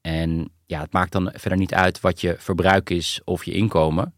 En 0.00 0.50
ja, 0.66 0.80
het 0.80 0.92
maakt 0.92 1.12
dan 1.12 1.32
verder 1.34 1.58
niet 1.58 1.74
uit 1.74 2.00
wat 2.00 2.20
je 2.20 2.36
verbruik 2.38 2.90
is 2.90 3.20
of 3.24 3.44
je 3.44 3.52
inkomen. 3.52 4.14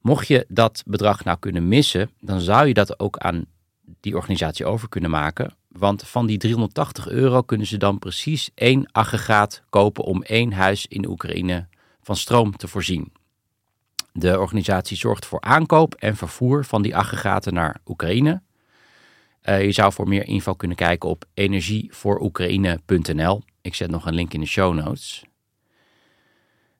Mocht 0.00 0.28
je 0.28 0.44
dat 0.48 0.82
bedrag 0.86 1.24
nou 1.24 1.38
kunnen 1.38 1.68
missen, 1.68 2.10
dan 2.20 2.40
zou 2.40 2.66
je 2.66 2.74
dat 2.74 3.00
ook 3.00 3.18
aan 3.18 3.44
die 4.00 4.16
organisatie 4.16 4.66
over 4.66 4.88
kunnen 4.88 5.10
maken. 5.10 5.56
Want 5.68 6.08
van 6.08 6.26
die 6.26 6.38
380 6.38 7.08
euro 7.08 7.42
kunnen 7.42 7.66
ze 7.66 7.76
dan 7.76 7.98
precies 7.98 8.50
één 8.54 8.88
aggregaat 8.92 9.62
kopen 9.70 10.04
om 10.04 10.22
één 10.22 10.52
huis 10.52 10.86
in 10.86 11.08
Oekraïne 11.08 11.68
van 12.08 12.16
stroom 12.16 12.56
te 12.56 12.68
voorzien. 12.68 13.12
De 14.12 14.38
organisatie 14.38 14.96
zorgt 14.96 15.26
voor 15.26 15.40
aankoop 15.40 15.94
en 15.94 16.16
vervoer 16.16 16.64
van 16.64 16.82
die 16.82 16.96
aggregaten 16.96 17.54
naar 17.54 17.80
Oekraïne. 17.86 18.42
Uh, 19.42 19.64
je 19.64 19.72
zou 19.72 19.92
voor 19.92 20.08
meer 20.08 20.26
info 20.26 20.54
kunnen 20.54 20.76
kijken 20.76 21.08
op 21.08 21.24
energievooroekraïne.nl. 21.34 23.42
Ik 23.60 23.74
zet 23.74 23.90
nog 23.90 24.06
een 24.06 24.14
link 24.14 24.34
in 24.34 24.40
de 24.40 24.46
show 24.46 24.74
notes. 24.74 25.24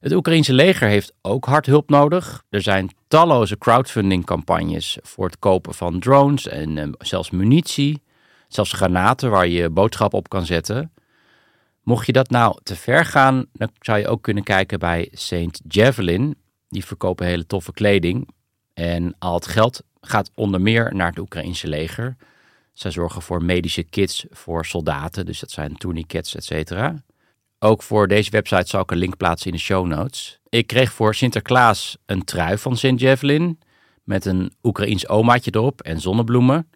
Het 0.00 0.12
Oekraïense 0.12 0.52
leger 0.52 0.88
heeft 0.88 1.12
ook 1.22 1.44
hard 1.44 1.66
hulp 1.66 1.90
nodig. 1.90 2.44
Er 2.48 2.62
zijn 2.62 2.90
talloze 3.08 3.58
crowdfunding 3.58 4.24
campagnes 4.24 4.98
voor 5.02 5.26
het 5.26 5.38
kopen 5.38 5.74
van 5.74 6.00
drones 6.00 6.48
en 6.48 6.76
uh, 6.76 6.88
zelfs 6.98 7.30
munitie. 7.30 8.02
Zelfs 8.46 8.72
granaten 8.72 9.30
waar 9.30 9.48
je 9.48 9.70
boodschappen 9.70 10.18
op 10.18 10.28
kan 10.28 10.46
zetten. 10.46 10.92
Mocht 11.82 12.06
je 12.06 12.12
dat 12.12 12.30
nou 12.30 12.58
te 12.62 12.76
ver 12.76 13.04
gaan, 13.04 13.46
dan 13.52 13.70
zou 13.80 13.98
je 13.98 14.08
ook 14.08 14.22
kunnen 14.22 14.42
kijken 14.42 14.78
bij 14.78 15.08
Saint 15.12 15.60
Javelin. 15.68 16.36
Die 16.68 16.84
verkopen 16.84 17.26
hele 17.26 17.46
toffe 17.46 17.72
kleding. 17.72 18.28
En 18.74 19.14
al 19.18 19.34
het 19.34 19.46
geld 19.46 19.82
gaat 20.00 20.30
onder 20.34 20.60
meer 20.60 20.94
naar 20.94 21.08
het 21.08 21.18
Oekraïnse 21.18 21.68
leger. 21.68 22.16
Zij 22.72 22.90
zorgen 22.90 23.22
voor 23.22 23.44
medische 23.44 23.82
kits 23.82 24.26
voor 24.30 24.66
soldaten, 24.66 25.26
dus 25.26 25.40
dat 25.40 25.50
zijn 25.50 25.76
tourniquets, 25.76 26.34
et 26.34 26.44
cetera. 26.44 27.02
Ook 27.58 27.82
voor 27.82 28.08
deze 28.08 28.30
website 28.30 28.68
zal 28.68 28.80
ik 28.80 28.90
een 28.90 28.98
link 28.98 29.16
plaatsen 29.16 29.50
in 29.50 29.56
de 29.56 29.62
show 29.62 29.86
notes. 29.86 30.40
Ik 30.48 30.66
kreeg 30.66 30.92
voor 30.92 31.14
Sinterklaas 31.14 31.96
een 32.06 32.24
trui 32.24 32.58
van 32.58 32.76
St. 32.76 32.92
Javelin 33.00 33.58
met 34.04 34.24
een 34.24 34.52
Oekraïens 34.62 35.08
omaatje 35.08 35.50
erop 35.54 35.80
en 35.80 36.00
zonnebloemen. 36.00 36.70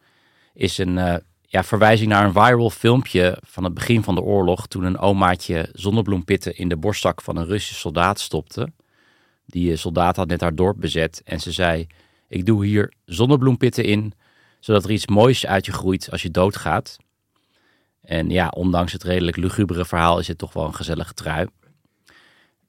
Is 0.52 0.78
een 0.78 0.97
uh, 0.97 1.14
ja, 1.52 1.64
verwijzing 1.64 2.09
naar 2.09 2.25
een 2.25 2.32
viral 2.32 2.71
filmpje 2.71 3.38
van 3.47 3.64
het 3.64 3.75
begin 3.75 4.02
van 4.02 4.14
de 4.14 4.21
oorlog 4.21 4.66
toen 4.66 4.85
een 4.85 4.99
omaatje 4.99 5.68
zonnebloempitten 5.73 6.56
in 6.56 6.68
de 6.68 6.76
borstzak 6.76 7.23
van 7.23 7.37
een 7.37 7.47
Russische 7.47 7.75
soldaat 7.75 8.21
stopte. 8.21 8.73
Die 9.47 9.76
soldaat 9.76 10.16
had 10.16 10.28
net 10.28 10.40
haar 10.40 10.54
dorp 10.54 10.80
bezet 10.80 11.23
en 11.25 11.40
ze 11.40 11.52
zei: 11.52 11.87
Ik 12.28 12.47
doe 12.47 12.64
hier 12.64 12.92
zonnebloempitten 13.04 13.85
in, 13.85 14.12
zodat 14.61 14.85
er 14.85 14.90
iets 14.90 15.06
moois 15.06 15.47
uit 15.47 15.66
je 15.66 15.73
groeit 15.73 16.11
als 16.11 16.23
je 16.23 16.30
doodgaat. 16.30 16.97
En 18.02 18.30
ja, 18.30 18.49
ondanks 18.49 18.92
het 18.92 19.02
redelijk 19.02 19.37
lugubere 19.37 19.85
verhaal 19.85 20.18
is 20.18 20.28
het 20.28 20.38
toch 20.38 20.52
wel 20.52 20.64
een 20.64 20.75
gezellige 20.75 21.14
trui. 21.14 21.47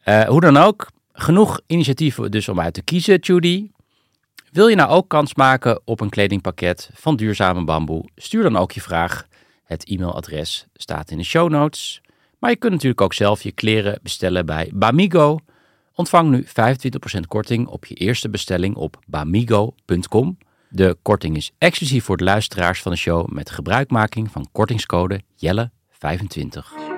Uh, 0.05 0.23
hoe 0.23 0.41
dan 0.41 0.57
ook, 0.57 0.89
genoeg 1.13 1.59
initiatieven 1.67 2.31
dus 2.31 2.49
om 2.49 2.59
uit 2.59 2.73
te 2.73 2.83
kiezen, 2.83 3.17
Judy. 3.17 3.69
Wil 4.53 4.67
je 4.67 4.75
nou 4.75 4.89
ook 4.89 5.07
kans 5.07 5.35
maken 5.35 5.81
op 5.85 5.99
een 5.99 6.09
kledingpakket 6.09 6.89
van 6.93 7.15
duurzame 7.15 7.63
bamboe? 7.63 8.09
Stuur 8.15 8.43
dan 8.43 8.57
ook 8.57 8.71
je 8.71 8.81
vraag. 8.81 9.27
Het 9.63 9.85
e-mailadres 9.85 10.67
staat 10.73 11.11
in 11.11 11.17
de 11.17 11.23
show 11.23 11.49
notes. 11.49 12.01
Maar 12.39 12.49
je 12.49 12.55
kunt 12.55 12.71
natuurlijk 12.71 13.01
ook 13.01 13.13
zelf 13.13 13.43
je 13.43 13.51
kleren 13.51 13.99
bestellen 14.01 14.45
bij 14.45 14.71
Bamigo. 14.73 15.39
Ontvang 15.93 16.29
nu 16.29 16.45
25% 16.45 17.19
korting 17.27 17.67
op 17.67 17.85
je 17.85 17.95
eerste 17.95 18.29
bestelling 18.29 18.75
op 18.75 18.97
bamigo.com. 19.07 20.37
De 20.69 20.97
korting 21.01 21.35
is 21.35 21.51
exclusief 21.57 22.03
voor 22.03 22.17
de 22.17 22.23
luisteraars 22.23 22.81
van 22.81 22.91
de 22.91 22.97
show 22.97 23.27
met 23.27 23.49
gebruikmaking 23.49 24.31
van 24.31 24.47
kortingscode 24.51 25.21
Jelle25. 25.21 26.91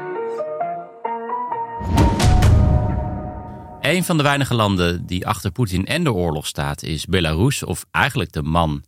Een 3.86 4.04
van 4.04 4.18
de 4.18 4.24
weinige 4.24 4.54
landen 4.54 5.06
die 5.06 5.28
achter 5.28 5.52
Poetin 5.52 5.86
en 5.86 6.04
de 6.04 6.14
oorlog 6.14 6.48
staat 6.48 6.84
is 6.84 7.06
Belarus, 7.06 7.64
of 7.64 7.86
eigenlijk 7.92 8.32
de 8.32 8.42
man 8.42 8.84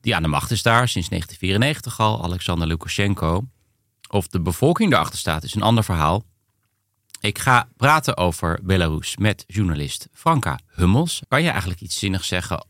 die 0.00 0.14
aan 0.16 0.22
de 0.22 0.28
macht 0.28 0.50
is 0.50 0.62
daar 0.62 0.88
sinds 0.88 1.08
1994 1.08 2.00
al, 2.00 2.24
Alexander 2.24 2.68
Lukashenko. 2.68 3.44
Of 4.08 4.26
de 4.28 4.40
bevolking 4.40 4.92
erachter 4.92 5.18
staat 5.18 5.42
is 5.42 5.54
een 5.54 5.62
ander 5.62 5.84
verhaal. 5.84 6.24
Ik 7.20 7.38
ga 7.38 7.68
praten 7.76 8.16
over 8.16 8.58
Belarus 8.62 9.16
met 9.16 9.44
journalist 9.46 10.08
Franka 10.12 10.58
Hummels. 10.66 11.22
Kan 11.28 11.42
je 11.42 11.50
eigenlijk 11.50 11.80
iets 11.80 11.98
zinnigs 11.98 12.28
zeggen 12.28 12.66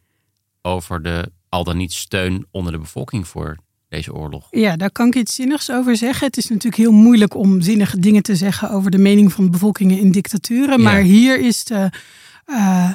over 0.62 1.02
de 1.02 1.32
al 1.48 1.64
dan 1.64 1.76
niet 1.76 1.92
steun 1.92 2.46
onder 2.50 2.72
de 2.72 2.78
bevolking 2.78 3.28
voor 3.28 3.56
deze 3.90 4.14
oorlog? 4.14 4.46
Ja, 4.50 4.76
daar 4.76 4.90
kan 4.90 5.06
ik 5.06 5.14
iets 5.14 5.34
zinnigs 5.34 5.70
over 5.70 5.96
zeggen. 5.96 6.26
Het 6.26 6.36
is 6.36 6.48
natuurlijk 6.48 6.82
heel 6.82 6.92
moeilijk 6.92 7.34
om 7.34 7.60
zinnige 7.60 7.98
dingen 7.98 8.22
te 8.22 8.36
zeggen 8.36 8.70
over 8.70 8.90
de 8.90 8.98
mening 8.98 9.32
van 9.32 9.50
bevolkingen 9.50 9.98
in 9.98 10.12
dictaturen. 10.12 10.82
Maar 10.82 11.00
hier 11.00 11.40
is 11.40 11.64
de. 11.64 11.90
Uh, 12.46 12.90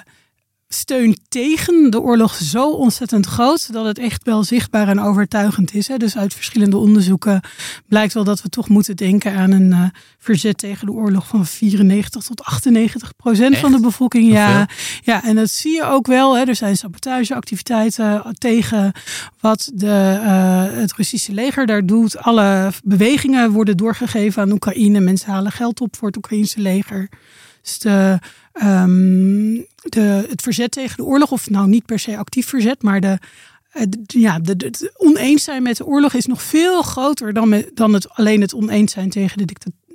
steun 0.75 1.17
tegen 1.27 1.89
de 1.91 2.01
oorlog 2.01 2.36
zo 2.36 2.72
ontzettend 2.72 3.25
groot 3.25 3.74
dat 3.74 3.86
het 3.86 4.00
echt 4.00 4.24
wel 4.24 4.44
zichtbaar 4.44 4.88
en 4.88 5.00
overtuigend 5.00 5.74
is. 5.74 5.89
Dus 5.98 6.17
uit 6.17 6.34
verschillende 6.34 6.77
onderzoeken 6.77 7.41
blijkt 7.88 8.13
wel 8.13 8.24
dat 8.24 8.41
we 8.41 8.50
toch 8.50 8.70
moeten 8.70 8.96
denken 8.96 9.36
aan 9.36 9.51
een 9.51 9.72
uh, 9.72 9.84
verzet 10.17 10.58
tegen 10.58 10.86
de 10.86 10.91
oorlog 10.91 11.27
van 11.27 11.46
94 11.46 12.24
tot 12.24 12.44
98 12.44 13.15
procent 13.15 13.58
van 13.58 13.72
de 13.72 13.79
bevolking. 13.79 14.32
Ja, 14.32 14.67
ja, 15.01 15.24
en 15.24 15.36
dat 15.36 15.50
zie 15.50 15.74
je 15.74 15.84
ook 15.84 16.08
wel. 16.08 16.38
Hè. 16.38 16.44
Er 16.44 16.55
zijn 16.55 16.77
sabotageactiviteiten 16.77 18.36
tegen 18.38 18.91
wat 19.39 19.72
de, 19.74 20.20
uh, 20.24 20.79
het 20.79 20.94
Russische 20.94 21.34
leger 21.34 21.65
daar 21.65 21.86
doet. 21.86 22.17
Alle 22.17 22.72
bewegingen 22.84 23.51
worden 23.51 23.77
doorgegeven 23.77 24.41
aan 24.41 24.51
Oekraïne. 24.51 25.00
Mensen 25.00 25.32
halen 25.32 25.51
geld 25.51 25.82
op 25.82 25.96
voor 25.96 26.08
het 26.08 26.17
Oekraïnse 26.17 26.60
leger. 26.60 27.10
Dus 27.65 27.79
de 27.79 28.19
um, 28.63 29.65
de, 29.75 30.25
het 30.29 30.41
verzet 30.41 30.72
tegen 30.72 30.98
de 30.98 31.03
oorlog, 31.03 31.31
of 31.31 31.50
nou 31.50 31.67
niet 31.67 31.86
per 31.86 32.00
se 32.00 32.17
actief 32.17 32.48
verzet, 32.48 32.81
maar 32.84 33.00
de, 33.00 33.19
ja, 34.05 34.39
de, 34.39 34.55
de, 34.55 34.93
oneens 34.98 35.43
zijn 35.43 35.63
met 35.63 35.77
de 35.77 35.86
oorlog 35.86 36.13
is 36.13 36.25
nog 36.25 36.41
veel 36.41 36.81
groter 36.81 37.34
dan, 37.34 37.50
met, 37.50 37.72
dan 37.74 37.93
het, 37.93 38.10
alleen 38.10 38.41
het 38.41 38.53
oneens 38.53 38.91
zijn 38.91 39.10
tegen 39.10 39.38
de 39.38 39.45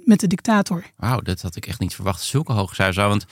met 0.05 0.21
de 0.21 0.27
dictator. 0.27 0.85
Wauw, 0.97 1.21
dat 1.21 1.43
had 1.43 1.57
ik 1.57 1.67
echt 1.67 1.81
niet 1.81 1.95
verwacht. 1.95 2.23
Zulke 2.23 2.53
hoge 2.53 2.75
cijfers. 2.75 2.97
Want 3.07 3.25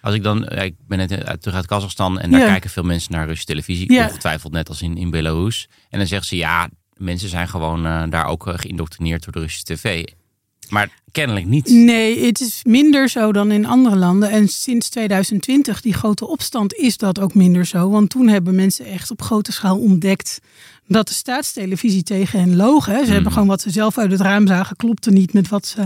als 0.00 0.14
ik 0.14 0.22
dan, 0.22 0.48
ik 0.48 0.74
ben 0.86 0.98
net 0.98 1.08
terug 1.40 1.54
uit 1.54 1.66
Kazachstan 1.66 2.20
en 2.20 2.30
daar 2.30 2.46
kijken 2.46 2.70
veel 2.70 2.82
mensen 2.82 3.12
naar 3.12 3.26
Russische 3.26 3.46
televisie. 3.46 3.92
Ja. 3.92 4.06
Ongetwijfeld 4.06 4.52
net 4.52 4.68
als 4.68 4.82
in, 4.82 4.96
in 4.96 5.10
Belarus. 5.10 5.68
En 5.88 5.98
dan 5.98 6.06
zeggen 6.06 6.26
ze 6.26 6.36
ja, 6.36 6.68
mensen 6.96 7.28
zijn 7.28 7.48
gewoon 7.48 7.86
uh, 7.86 8.02
daar 8.08 8.26
ook 8.26 8.46
uh, 8.46 8.54
geïndoctrineerd 8.56 9.24
door 9.24 9.32
de 9.32 9.38
Russische 9.38 9.74
tv. 9.74 10.04
Maar 10.70 10.88
kennelijk 11.12 11.46
niet. 11.46 11.68
Nee, 11.68 12.26
het 12.26 12.40
is 12.40 12.60
minder 12.62 13.08
zo 13.08 13.32
dan 13.32 13.50
in 13.50 13.66
andere 13.66 13.96
landen. 13.96 14.30
En 14.30 14.48
sinds 14.48 14.88
2020, 14.88 15.80
die 15.80 15.94
grote 15.94 16.26
opstand, 16.26 16.74
is 16.74 16.96
dat 16.96 17.20
ook 17.20 17.34
minder 17.34 17.66
zo. 17.66 17.90
Want 17.90 18.10
toen 18.10 18.28
hebben 18.28 18.54
mensen 18.54 18.84
echt 18.86 19.10
op 19.10 19.22
grote 19.22 19.52
schaal 19.52 19.78
ontdekt 19.78 20.40
dat 20.86 21.08
de 21.08 21.14
staatstelevisie 21.14 22.02
tegen 22.02 22.40
hen 22.40 22.56
loog. 22.56 22.84
Ze 22.84 22.90
hebben 22.90 23.16
hmm. 23.16 23.32
gewoon 23.32 23.48
wat 23.48 23.60
ze 23.60 23.70
zelf 23.70 23.98
uit 23.98 24.10
het 24.10 24.20
raam 24.20 24.46
zagen, 24.46 24.76
klopte 24.76 25.10
niet 25.10 25.32
met 25.32 25.48
wat 25.48 25.66
ze 25.66 25.82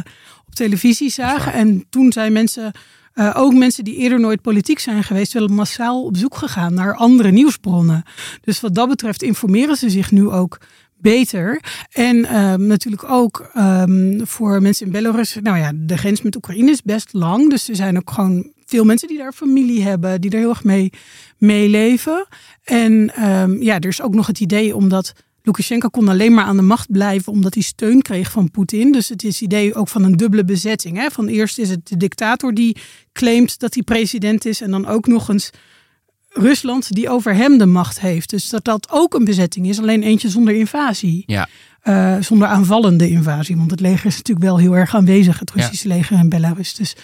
op 0.46 0.54
televisie 0.54 1.10
zagen. 1.10 1.52
En 1.52 1.86
toen 1.90 2.12
zijn 2.12 2.32
mensen, 2.32 2.72
uh, 3.14 3.34
ook 3.36 3.54
mensen 3.54 3.84
die 3.84 3.96
eerder 3.96 4.20
nooit 4.20 4.42
politiek 4.42 4.78
zijn 4.78 5.04
geweest, 5.04 5.32
wel 5.32 5.46
massaal 5.46 6.04
op 6.04 6.16
zoek 6.16 6.36
gegaan 6.36 6.74
naar 6.74 6.94
andere 6.94 7.30
nieuwsbronnen. 7.30 8.02
Dus 8.40 8.60
wat 8.60 8.74
dat 8.74 8.88
betreft 8.88 9.22
informeren 9.22 9.76
ze 9.76 9.90
zich 9.90 10.10
nu 10.10 10.28
ook 10.28 10.58
beter. 11.00 11.60
En 11.92 12.24
ehm, 12.24 12.66
natuurlijk 12.66 13.10
ook 13.10 13.50
um, 13.56 14.20
voor 14.26 14.62
mensen 14.62 14.86
in 14.86 14.92
Belarus. 14.92 15.36
Nou 15.42 15.58
ja, 15.58 15.72
de 15.74 15.96
grens 15.96 16.22
met 16.22 16.36
Oekraïne 16.36 16.70
is 16.70 16.82
best 16.82 17.12
lang. 17.12 17.50
Dus 17.50 17.68
er 17.68 17.76
zijn 17.76 17.96
ook 17.96 18.10
gewoon 18.10 18.52
veel 18.66 18.84
mensen 18.84 19.08
die 19.08 19.18
daar 19.18 19.32
familie 19.32 19.82
hebben, 19.82 20.20
die 20.20 20.30
er 20.30 20.38
heel 20.38 20.48
erg 20.48 20.64
mee 20.64 20.92
meeleven. 21.38 22.26
En 22.64 23.24
um, 23.28 23.62
ja, 23.62 23.74
er 23.78 23.88
is 23.88 24.02
ook 24.02 24.14
nog 24.14 24.26
het 24.26 24.40
idee 24.40 24.76
omdat. 24.76 25.12
Lukashenko 25.42 25.88
kon 25.88 26.08
alleen 26.08 26.34
maar 26.34 26.44
aan 26.44 26.56
de 26.56 26.62
macht 26.62 26.92
blijven 26.92 27.32
omdat 27.32 27.54
hij 27.54 27.62
steun 27.62 28.02
kreeg 28.02 28.30
van 28.30 28.50
Poetin. 28.50 28.92
Dus 28.92 29.08
het 29.08 29.24
is 29.24 29.42
idee 29.42 29.74
ook 29.74 29.88
van 29.88 30.04
een 30.04 30.16
dubbele 30.16 30.44
bezetting. 30.44 30.96
Hè? 30.96 31.10
Van 31.10 31.26
eerst 31.26 31.58
is 31.58 31.70
het 31.70 31.88
de 31.88 31.96
dictator 31.96 32.54
die 32.54 32.76
claimt 33.12 33.58
dat 33.58 33.74
hij 33.74 33.82
president 33.82 34.44
is. 34.44 34.60
En 34.60 34.70
dan 34.70 34.86
ook 34.86 35.06
nog 35.06 35.28
eens 35.28 35.50
Rusland 36.38 36.94
die 36.94 37.10
over 37.10 37.34
hem 37.34 37.58
de 37.58 37.66
macht 37.66 38.00
heeft. 38.00 38.30
Dus 38.30 38.48
dat 38.48 38.64
dat 38.64 38.88
ook 38.90 39.14
een 39.14 39.24
bezetting 39.24 39.68
is, 39.68 39.78
alleen 39.78 40.02
eentje 40.02 40.28
zonder 40.28 40.54
invasie. 40.54 41.22
Ja. 41.26 41.48
Uh, 41.84 42.16
zonder 42.20 42.48
aanvallende 42.48 43.10
invasie. 43.10 43.56
Want 43.56 43.70
het 43.70 43.80
leger 43.80 44.06
is 44.06 44.16
natuurlijk 44.16 44.46
wel 44.46 44.58
heel 44.58 44.76
erg 44.76 44.94
aanwezig, 44.94 45.38
het 45.38 45.50
Russische 45.50 45.88
leger 45.88 46.18
in 46.18 46.28
Belarus. 46.28 46.74
Dus 46.74 46.96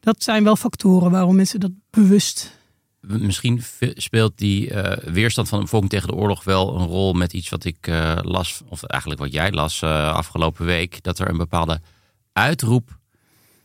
dat 0.00 0.22
zijn 0.22 0.44
wel 0.44 0.56
factoren 0.56 1.10
waarom 1.10 1.36
mensen 1.36 1.60
dat 1.60 1.70
bewust. 1.90 2.60
Misschien 3.00 3.62
speelt 3.78 4.38
die 4.38 4.70
uh, 4.70 4.92
weerstand 4.96 5.48
van 5.48 5.58
de 5.58 5.64
bevolking 5.64 5.90
tegen 5.90 6.08
de 6.08 6.14
oorlog 6.14 6.44
wel 6.44 6.80
een 6.80 6.86
rol 6.86 7.12
met 7.12 7.32
iets 7.32 7.48
wat 7.48 7.64
ik 7.64 7.86
uh, 7.86 8.18
las, 8.22 8.60
of 8.68 8.82
eigenlijk 8.82 9.20
wat 9.20 9.32
jij 9.32 9.52
las 9.52 9.82
afgelopen 9.82 10.66
week, 10.66 11.02
dat 11.02 11.18
er 11.18 11.28
een 11.28 11.36
bepaalde 11.36 11.80
uitroep 12.32 13.00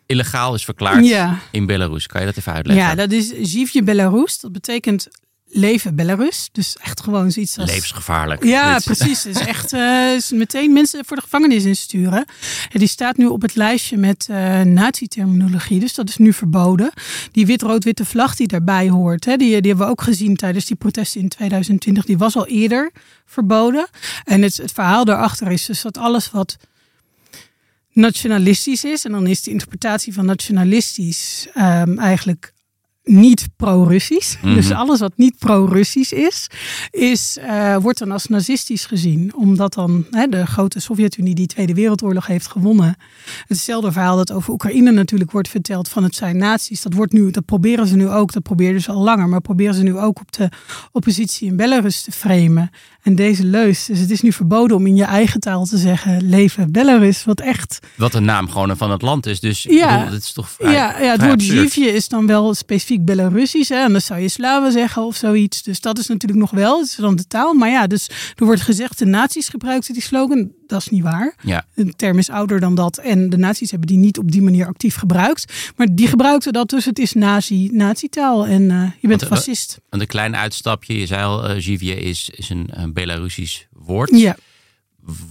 illegaal 0.07 0.53
is 0.53 0.65
verklaard 0.65 1.37
in 1.51 1.65
Belarus. 1.65 2.07
Kan 2.07 2.21
je 2.21 2.27
dat 2.27 2.37
even 2.37 2.53
uitleggen? 2.53 2.85
Ja, 2.85 2.95
dat 2.95 3.11
is 3.11 3.33
Zivje 3.41 3.83
Belarus. 3.83 4.39
Dat 4.39 4.51
betekent 4.51 5.07
leven 5.49 5.95
Belarus. 5.95 6.49
Dus 6.51 6.77
echt 6.81 7.01
gewoon 7.01 7.31
zoiets 7.31 7.57
als... 7.57 7.69
Levensgevaarlijk. 7.69 8.43
Ja, 8.43 8.79
precies. 8.79 9.25
Is 9.25 9.39
echt 9.55 9.73
uh, 9.73 10.13
is 10.13 10.31
meteen 10.31 10.73
mensen 10.73 11.05
voor 11.05 11.17
de 11.17 11.23
gevangenis 11.23 11.63
insturen. 11.63 12.25
En 12.71 12.79
die 12.79 12.87
staat 12.87 13.17
nu 13.17 13.25
op 13.25 13.41
het 13.41 13.55
lijstje 13.55 13.97
met 13.97 14.27
uh, 14.31 14.61
nazi-terminologie. 14.61 15.79
Dus 15.79 15.93
dat 15.93 16.09
is 16.09 16.17
nu 16.17 16.33
verboden. 16.33 16.91
Die 17.31 17.45
wit-rood-witte 17.45 18.05
vlag 18.05 18.35
die 18.35 18.47
daarbij 18.47 18.89
hoort, 18.89 19.25
hè, 19.25 19.37
die, 19.37 19.61
die 19.61 19.69
hebben 19.69 19.85
we 19.85 19.91
ook 19.91 20.01
gezien 20.01 20.35
tijdens 20.35 20.65
die 20.65 20.75
protesten 20.75 21.21
in 21.21 21.29
2020. 21.29 22.05
Die 22.05 22.17
was 22.17 22.35
al 22.35 22.47
eerder 22.47 22.91
verboden. 23.25 23.87
En 24.23 24.41
het, 24.41 24.57
het 24.57 24.71
verhaal 24.71 25.05
daarachter 25.05 25.51
is 25.51 25.65
dus 25.65 25.81
dat 25.81 25.97
alles 25.97 26.31
wat 26.31 26.57
nationalistisch 27.97 28.83
is. 28.83 29.05
En 29.05 29.11
dan 29.11 29.27
is 29.27 29.41
de 29.41 29.51
interpretatie 29.51 30.13
van 30.13 30.25
nationalistisch 30.25 31.47
um, 31.55 31.99
eigenlijk 31.99 32.53
niet 33.07 33.47
pro-Russisch. 33.55 34.41
Mhm. 34.41 34.53
Dus 34.53 34.71
alles 34.71 34.99
wat 34.99 35.11
niet 35.15 35.37
pro-Russisch 35.37 36.11
is, 36.11 36.47
is 36.91 37.37
uh, 37.41 37.75
wordt 37.77 37.99
dan 37.99 38.11
als 38.11 38.27
nazistisch 38.27 38.85
gezien. 38.85 39.35
Omdat 39.35 39.73
dan 39.73 40.05
hè, 40.11 40.27
de 40.27 40.45
grote 40.45 40.79
Sovjet-Unie 40.79 41.35
die 41.35 41.47
Tweede 41.47 41.73
Wereldoorlog 41.73 42.27
heeft 42.27 42.47
gewonnen. 42.47 42.97
Hetzelfde 43.47 43.91
verhaal 43.91 44.17
dat 44.17 44.31
over 44.31 44.53
Oekraïne 44.53 44.91
natuurlijk 44.91 45.31
wordt 45.31 45.49
verteld 45.49 45.89
van 45.89 46.03
het 46.03 46.15
zijn 46.15 46.37
nazi's. 46.37 46.81
Dat, 46.81 46.93
wordt 46.93 47.13
nu, 47.13 47.31
dat 47.31 47.45
proberen 47.45 47.87
ze 47.87 47.95
nu 47.95 48.09
ook, 48.09 48.33
dat 48.33 48.43
probeerden 48.43 48.81
ze 48.81 48.91
al 48.91 49.03
langer. 49.03 49.29
Maar 49.29 49.41
proberen 49.41 49.73
ze 49.75 49.83
nu 49.83 49.97
ook 49.97 50.19
op 50.19 50.31
de 50.31 50.49
oppositie 50.91 51.47
in 51.47 51.55
Belarus 51.55 52.01
te 52.01 52.11
framen. 52.11 52.69
En 53.01 53.15
deze 53.15 53.43
leus, 53.43 53.85
dus 53.85 53.99
het 53.99 54.11
is 54.11 54.21
nu 54.21 54.31
verboden 54.31 54.77
om 54.77 54.87
in 54.87 54.95
je 54.95 55.03
eigen 55.03 55.39
taal 55.39 55.65
te 55.65 55.77
zeggen 55.77 56.29
leven 56.29 56.71
Belarus, 56.71 57.25
wat 57.25 57.39
echt... 57.39 57.79
Wat 57.95 58.13
een 58.13 58.25
naam 58.25 58.49
gewoon 58.49 58.77
van 58.77 58.91
het 58.91 59.01
land 59.01 59.25
is, 59.25 59.39
dus 59.39 59.63
Ja. 59.63 59.97
bedoel, 59.97 60.13
het 60.13 60.23
is 60.23 60.31
toch 60.31 60.49
vrij, 60.49 60.73
ja, 60.73 60.99
ja, 61.01 61.11
het 61.11 61.23
woord. 61.25 61.45
Jivje 61.45 61.93
is 61.93 62.07
dan 62.07 62.27
wel 62.27 62.53
specifiek 62.53 62.96
Belarusisch. 63.05 63.69
Hè? 63.69 63.75
En 63.83 63.91
dan 63.91 64.01
zou 64.01 64.19
je 64.19 64.29
Slaven 64.29 64.71
zeggen 64.71 65.03
of 65.05 65.15
zoiets. 65.15 65.63
Dus 65.63 65.79
dat 65.81 65.97
is 65.97 66.07
natuurlijk 66.07 66.39
nog 66.39 66.51
wel, 66.51 66.79
het 66.79 66.87
is 66.89 66.95
dan 66.95 67.15
de 67.15 67.27
taal. 67.27 67.53
Maar 67.53 67.69
ja, 67.69 67.87
dus 67.87 68.09
er 68.35 68.45
wordt 68.45 68.61
gezegd, 68.61 68.99
de 68.99 69.05
nazi's 69.05 69.49
gebruikten 69.49 69.93
die 69.93 70.03
slogan. 70.03 70.51
Dat 70.67 70.79
is 70.79 70.87
niet 70.89 71.03
waar. 71.03 71.35
Ja, 71.43 71.65
De 71.73 71.93
term 71.95 72.17
is 72.17 72.29
ouder 72.29 72.59
dan 72.59 72.75
dat. 72.75 72.97
En 72.97 73.29
de 73.29 73.37
nazi's 73.37 73.69
hebben 73.71 73.87
die 73.87 73.97
niet 73.97 74.17
op 74.17 74.31
die 74.31 74.41
manier 74.41 74.65
actief 74.67 74.95
gebruikt. 74.95 75.71
Maar 75.75 75.87
die 75.91 76.07
gebruikten 76.07 76.53
dat, 76.53 76.69
dus 76.69 76.85
het 76.85 76.99
is 76.99 77.13
nazi, 77.13 77.69
nazi-taal. 77.71 78.45
En 78.45 78.71
eh, 78.71 78.81
je 78.99 79.07
bent 79.07 79.21
Want, 79.21 79.21
eh, 79.21 79.27
fascist. 79.29 79.77
een 79.89 80.07
klein 80.07 80.35
uitstapje. 80.35 80.99
Je 80.99 81.05
zei 81.05 81.23
al, 81.23 81.57
Jivje 81.57 81.95
is, 81.99 82.29
is 82.35 82.49
een, 82.49 82.67
een 82.71 82.93
Belarusisch 82.93 83.67
woord. 83.71 84.09
Ja. 84.19 84.35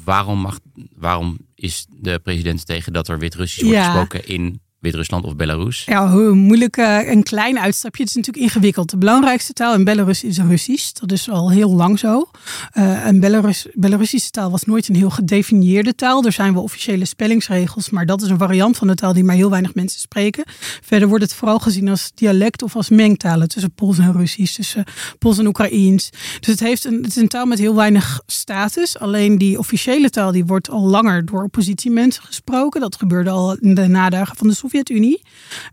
Waarom, 0.05 0.38
mag, 0.38 0.59
waarom 0.96 1.38
is 1.55 1.87
de 1.90 2.18
president 2.22 2.66
tegen 2.66 2.92
dat 2.92 3.09
er 3.09 3.18
Wit-Russisch 3.18 3.62
wordt 3.62 3.76
Ja. 3.79 3.85
gesproken 3.85 4.29
in 4.29 4.61
Wit-Rusland 4.87 5.25
of 5.25 5.37
Belarus? 5.37 5.85
Ja, 5.85 6.11
hoe 6.11 6.35
moeilijk, 6.35 6.77
eh, 6.77 7.09
een 7.11 7.22
klein 7.22 7.59
uitstapje. 7.59 8.03
Het 8.03 8.11
is 8.11 8.16
natuurlijk 8.16 8.44
ingewikkeld. 8.44 8.90
De 8.90 8.99
belangrijkste 8.99 9.53
taal 9.53 9.75
in 9.75 9.85
Belarus 9.85 10.25
is 10.25 10.38
Russisch. 10.38 10.92
Dat 10.92 11.12
is 11.12 11.31
al 11.31 11.51
heel 11.51 11.75
lang 11.75 11.99
zo. 11.99 12.31
Eh 12.72 13.07
en 13.07 13.20
Belarus, 13.20 13.66
Belarussische 13.75 14.31
taal 14.31 14.51
was 14.51 14.64
nooit 14.64 14.88
een 14.88 14.94
heel 14.94 15.11
gedefinieerde 15.11 15.94
taal. 15.94 16.25
Er 16.25 16.33
zijn 16.33 16.53
wel 16.53 16.62
officiële 16.62 17.05
spellingsregels, 17.05 17.90
maar 17.90 18.07
dat 18.07 18.22
is 18.22 18.29
een 18.29 18.38
variant 18.38 18.77
van 18.77 18.87
de 18.87 18.94
taal 18.94 19.12
die 19.12 19.25
maar 19.25 19.35
heel 19.35 19.51
weinig 19.51 19.75
mensen 19.75 20.01
spreken. 20.01 20.44
Verder 20.83 21.09
wordt 21.09 21.25
het 21.25 21.35
vooral 21.35 21.59
gezien 21.59 21.88
als 21.88 22.11
dialect 22.14 22.62
of 22.62 22.77
als 22.77 22.88
mengtalen 22.88 23.49
tussen 23.49 23.72
Pools 23.72 23.99
en 23.99 24.12
Russisch, 24.12 24.55
tussen 24.55 24.85
Pools 25.18 25.38
en 25.38 25.46
Oekraïens. 25.46 26.11
Dus 26.40 26.49
het, 26.49 26.61
heeft 26.61 26.85
een, 26.85 26.96
het 26.96 27.07
is 27.07 27.16
een 27.16 27.29
taal 27.29 27.46
met 27.46 27.59
heel 27.59 27.75
weinig 27.75 28.20
status. 28.27 28.99
Alleen 28.99 29.38
die 29.38 29.59
officiële 29.59 30.11
taal 30.11 30.33
die 30.33 30.44
wordt 30.44 30.70
al 30.70 30.83
langer 30.87 31.25
door 31.25 31.42
oppositiemensen 31.42 32.22
gesproken. 32.22 32.81
Dat 32.81 32.96
gebeurde 32.96 33.31
al 33.31 33.57
in 33.57 33.75
de 33.75 33.87
nadagen 33.87 34.37
van 34.37 34.49
de 34.49 34.55
Sovjet-Unie. 34.77 35.23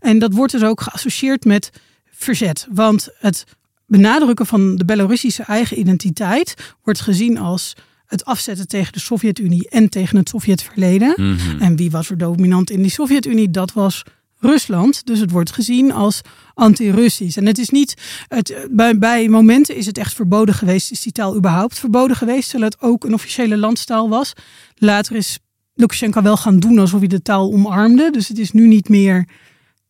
En 0.00 0.18
dat 0.18 0.32
wordt 0.32 0.52
dus 0.52 0.62
ook 0.62 0.80
geassocieerd 0.80 1.44
met 1.44 1.70
verzet. 2.10 2.66
Want 2.70 3.08
het 3.18 3.44
benadrukken 3.86 4.46
van 4.46 4.76
de 4.76 4.84
Belarussische 4.84 5.42
eigen 5.42 5.78
identiteit 5.78 6.74
wordt 6.82 7.00
gezien 7.00 7.38
als 7.38 7.74
het 8.06 8.24
afzetten 8.24 8.68
tegen 8.68 8.92
de 8.92 9.00
Sovjet-Unie 9.00 9.68
en 9.68 9.88
tegen 9.88 10.16
het 10.16 10.28
Sovjetverleden. 10.28 11.14
Mhm. 11.16 11.60
En 11.60 11.76
wie 11.76 11.90
was 11.90 12.10
er 12.10 12.18
dominant 12.18 12.70
in 12.70 12.82
die 12.82 12.90
Sovjet-Unie? 12.90 13.50
Dat 13.50 13.72
was 13.72 14.02
Rusland. 14.38 15.06
Dus 15.06 15.18
het 15.18 15.30
wordt 15.30 15.52
gezien 15.52 15.92
als 15.92 16.20
anti-Russisch. 16.54 17.36
En 17.36 17.46
het 17.46 17.58
is 17.58 17.68
niet. 17.68 17.94
Het, 18.28 18.66
bij, 18.70 18.98
bij 18.98 19.28
momenten 19.28 19.76
is 19.76 19.86
het 19.86 19.98
echt 19.98 20.14
verboden 20.14 20.54
geweest. 20.54 20.90
Is 20.90 21.02
die 21.02 21.12
taal 21.12 21.36
überhaupt 21.36 21.78
verboden 21.78 22.16
geweest? 22.16 22.50
Terwijl 22.50 22.70
het 22.70 22.80
ook 22.80 23.04
een 23.04 23.14
officiële 23.14 23.56
landstaal 23.56 24.08
was. 24.08 24.32
Later 24.74 25.16
is 25.16 25.38
Lukashenko 25.74 26.22
wel 26.22 26.36
gaan 26.36 26.58
doen 26.58 26.78
alsof 26.78 26.98
hij 26.98 27.08
de 27.08 27.22
taal 27.22 27.52
omarmde. 27.52 28.10
Dus 28.10 28.28
het 28.28 28.38
is 28.38 28.52
nu 28.52 28.66
niet 28.66 28.88
meer 28.88 29.28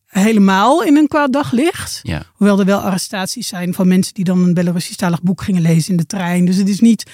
helemaal 0.05 0.83
in 0.83 0.97
een 0.97 1.07
kwaad 1.07 1.33
daglicht. 1.33 1.99
Ja. 2.03 2.23
Hoewel 2.33 2.59
er 2.59 2.65
wel 2.65 2.79
arrestaties 2.79 3.47
zijn 3.47 3.73
van 3.73 3.87
mensen 3.87 4.13
die 4.13 4.23
dan 4.23 4.43
een 4.43 4.53
Belarusisch-talig 4.53 5.21
boek 5.21 5.41
gingen 5.41 5.61
lezen 5.61 5.91
in 5.91 5.97
de 5.97 6.05
trein. 6.05 6.45
Dus 6.45 6.55
het 6.55 6.69
is 6.69 6.79
niet. 6.79 7.11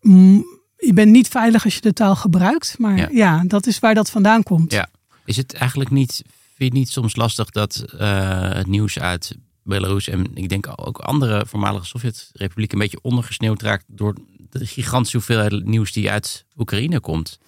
mm, 0.00 0.44
Je 0.76 0.92
bent 0.92 1.10
niet 1.10 1.28
veilig 1.28 1.64
als 1.64 1.74
je 1.74 1.80
de 1.80 1.92
taal 1.92 2.16
gebruikt. 2.16 2.74
Maar 2.78 2.96
Ja. 2.96 3.08
ja, 3.12 3.42
dat 3.46 3.66
is 3.66 3.78
waar 3.78 3.94
dat 3.94 4.10
vandaan 4.10 4.42
komt. 4.42 4.72
Ja. 4.72 4.88
Is 5.24 5.36
het 5.36 5.54
eigenlijk 5.54 5.90
niet, 5.90 6.12
vind 6.14 6.26
je 6.56 6.64
het 6.64 6.72
niet 6.72 6.88
soms 6.90 7.16
lastig 7.16 7.50
dat 7.50 7.84
eh, 7.98 8.52
het 8.52 8.66
nieuws 8.66 8.98
uit 8.98 9.34
Belarus 9.62 10.08
en 10.08 10.26
ik 10.34 10.48
denk 10.48 10.66
ook 10.76 10.98
andere 10.98 11.46
voormalige 11.46 11.86
Sovjet-republieken 11.86 12.74
een 12.76 12.82
beetje 12.82 12.98
ondergesneeuwd 13.02 13.62
raakt 13.62 13.84
door 13.88 14.14
de 14.50 14.66
gigantische 14.66 15.16
hoeveelheid 15.16 15.64
nieuws 15.64 15.92
die 15.92 16.10
uit 16.10 16.44
Oekraïne 16.58 17.00
komt? 17.00 17.38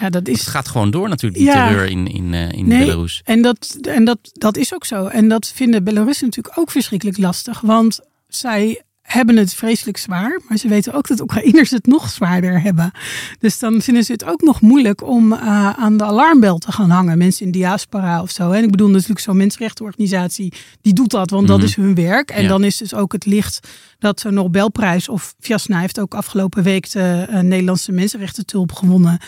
Ja, 0.00 0.10
dat 0.10 0.26
Het 0.26 0.36
is. 0.36 0.46
gaat 0.46 0.68
gewoon 0.68 0.90
door 0.90 1.08
natuurlijk, 1.08 1.40
die 1.42 1.50
Ja. 1.50 1.66
terreur 1.68 1.86
in, 1.90 2.06
in, 2.06 2.34
eh, 2.34 2.52
in 2.52 2.66
Nee, 2.68 2.78
Belarus. 2.86 3.20
En, 3.24 3.42
dat, 3.42 3.78
en 3.82 4.04
dat, 4.04 4.18
dat 4.32 4.56
is 4.56 4.74
ook 4.74 4.84
zo. 4.84 5.06
En 5.06 5.28
dat 5.28 5.48
vinden 5.54 5.84
Belarussen 5.84 6.26
natuurlijk 6.26 6.58
ook 6.58 6.70
verschrikkelijk 6.70 7.18
lastig. 7.18 7.60
Want 7.60 8.00
zij 8.28 8.82
hebben 9.12 9.36
het 9.36 9.54
vreselijk 9.54 9.96
zwaar. 9.96 10.40
Maar 10.48 10.58
ze 10.58 10.68
weten 10.68 10.92
ook 10.92 11.08
dat 11.08 11.20
Oekraïners 11.20 11.70
het 11.70 11.86
nog 11.86 12.10
zwaarder 12.10 12.62
hebben. 12.62 12.90
Dus 13.38 13.58
dan 13.58 13.80
vinden 13.82 14.04
ze 14.04 14.12
het 14.12 14.24
ook 14.24 14.40
nog 14.40 14.60
moeilijk 14.60 15.06
om 15.06 15.32
eh, 15.32 15.70
aan 15.70 15.96
de 15.96 16.04
alarmbel 16.04 16.58
te 16.58 16.72
gaan 16.72 16.90
hangen. 16.90 17.18
Mensen 17.18 17.46
in 17.46 17.52
diaspora 17.52 18.22
of 18.22 18.30
zo. 18.30 18.50
En 18.50 18.64
ik 18.64 18.70
bedoel 18.70 18.88
natuurlijk 18.88 19.20
zo'n 19.20 19.36
mensenrechtenorganisatie. 19.36 20.52
Die 20.80 20.92
doet 20.92 21.10
dat, 21.10 21.30
want 21.30 21.46
dat 21.48 21.56
Mhm. 21.58 21.66
is 21.66 21.76
hun 21.76 21.94
werk. 21.94 22.30
En 22.30 22.42
Ja. 22.42 22.48
dan 22.48 22.64
is 22.64 22.76
dus 22.76 22.94
ook 22.94 23.12
het 23.12 23.26
licht 23.26 23.68
dat 23.98 24.20
zo'n 24.20 24.34
Nobelprijs... 24.34 25.08
of 25.08 25.34
Viasna 25.40 25.80
heeft 25.80 26.00
ook 26.00 26.14
afgelopen 26.14 26.62
week 26.62 26.90
de 26.90 27.26
eh, 27.28 27.40
Nederlandse 27.40 27.92
mensenrechtentulp 27.92 28.72
gewonnen... 28.72 29.18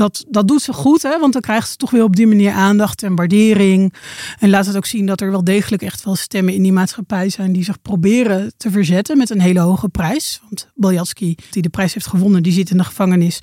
Dat, 0.00 0.24
dat 0.28 0.48
doet 0.48 0.62
ze 0.62 0.72
goed, 0.72 1.02
hè? 1.02 1.18
want 1.18 1.32
dan 1.32 1.42
krijgt 1.42 1.70
ze 1.70 1.76
toch 1.76 1.90
weer 1.90 2.02
op 2.02 2.16
die 2.16 2.26
manier 2.26 2.52
aandacht 2.52 3.02
en 3.02 3.14
waardering. 3.14 3.94
En 4.38 4.50
laat 4.50 4.66
het 4.66 4.76
ook 4.76 4.86
zien 4.86 5.06
dat 5.06 5.20
er 5.20 5.30
wel 5.30 5.44
degelijk 5.44 5.82
echt 5.82 6.04
wel 6.04 6.14
stemmen 6.14 6.54
in 6.54 6.62
die 6.62 6.72
maatschappij 6.72 7.28
zijn 7.28 7.52
die 7.52 7.64
zich 7.64 7.82
proberen 7.82 8.52
te 8.56 8.70
verzetten 8.70 9.18
met 9.18 9.30
een 9.30 9.40
hele 9.40 9.60
hoge 9.60 9.88
prijs. 9.88 10.40
Want 10.42 10.68
Baljatsky, 10.74 11.34
die 11.50 11.62
de 11.62 11.68
prijs 11.68 11.94
heeft 11.94 12.06
gewonnen, 12.06 12.42
die 12.42 12.52
zit 12.52 12.70
in 12.70 12.76
de 12.76 12.84
gevangenis. 12.84 13.40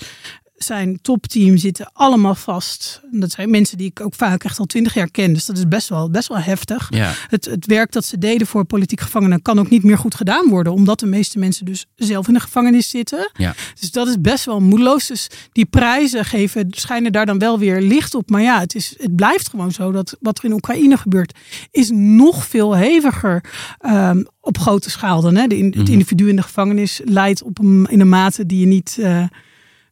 Zijn 0.58 1.00
topteam 1.02 1.58
zitten 1.58 1.90
allemaal 1.94 2.36
vast. 2.36 3.02
Dat 3.12 3.32
zijn 3.32 3.50
mensen 3.50 3.78
die 3.78 3.88
ik 3.90 4.02
ook 4.02 4.14
vaak 4.16 4.44
echt 4.44 4.60
al 4.60 4.66
twintig 4.66 4.94
jaar 4.94 5.12
ken. 5.12 5.34
Dus 5.34 5.46
dat 5.46 5.58
is 5.58 5.68
best 5.68 5.90
wel, 5.90 6.10
best 6.10 6.28
wel 6.28 6.38
heftig. 6.38 6.88
Ja. 6.90 7.14
Het, 7.28 7.46
het 7.46 7.66
werk 7.66 7.92
dat 7.92 8.06
ze 8.06 8.18
deden 8.18 8.48
voor 8.48 8.66
politiek 8.66 9.02
gevangenen 9.02 9.42
kan 9.42 9.60
ook 9.60 9.70
niet 9.70 9.84
meer 9.84 9.98
goed 9.98 10.16
gedaan 10.16 10.50
worden. 10.50 10.74
Omdat 10.74 11.00
de 11.00 11.06
meeste 11.06 11.40
mensen 11.40 11.66
dus 11.66 11.86
zelf 11.96 12.28
in 12.28 12.34
de 12.34 12.40
gevangenis 12.40 12.90
zitten. 12.90 13.32
Ja. 13.34 13.56
Dus 13.80 13.92
dat 13.92 14.08
is 14.08 14.22
best 14.22 14.46
wel 14.46 14.60
moedeloos. 14.60 15.08
Dus 15.08 15.28
die 15.52 15.66
prijzen 15.66 16.26
geven, 16.26 16.68
schijnen 16.70 17.12
daar 17.12 17.26
dan 17.26 17.40
wel 17.40 17.60
weer 17.60 17.82
licht 17.82 18.16
op. 18.16 18.30
Maar 18.30 18.42
ja, 18.42 18.60
het, 18.60 18.76
is, 18.76 18.94
het 18.98 19.16
blijft 19.16 19.50
gewoon 19.50 19.72
zo 19.72 19.92
dat 19.92 20.18
wat 20.20 20.38
er 20.38 20.44
in 20.46 20.54
Oekraïne 20.54 20.98
gebeurt, 20.98 21.38
is 21.72 21.90
nog 21.94 22.46
veel 22.46 22.76
heviger 22.76 23.44
ehm, 23.80 24.24
op 24.42 24.58
grote 24.58 24.90
schaal 24.90 25.22
dan. 25.22 25.36
Hè. 25.36 25.48
De, 25.48 25.56
het 25.56 25.76
Mhm. 25.76 25.92
individu 25.92 26.30
in 26.30 26.36
de 26.36 26.42
gevangenis 26.42 27.02
leidt 27.06 27.44
op 27.44 27.60
een, 27.60 27.88
in 27.90 28.00
een 28.00 28.10
mate 28.10 28.46
die 28.46 28.60
je 28.60 28.66
niet 28.66 28.98
eh, 29.02 29.24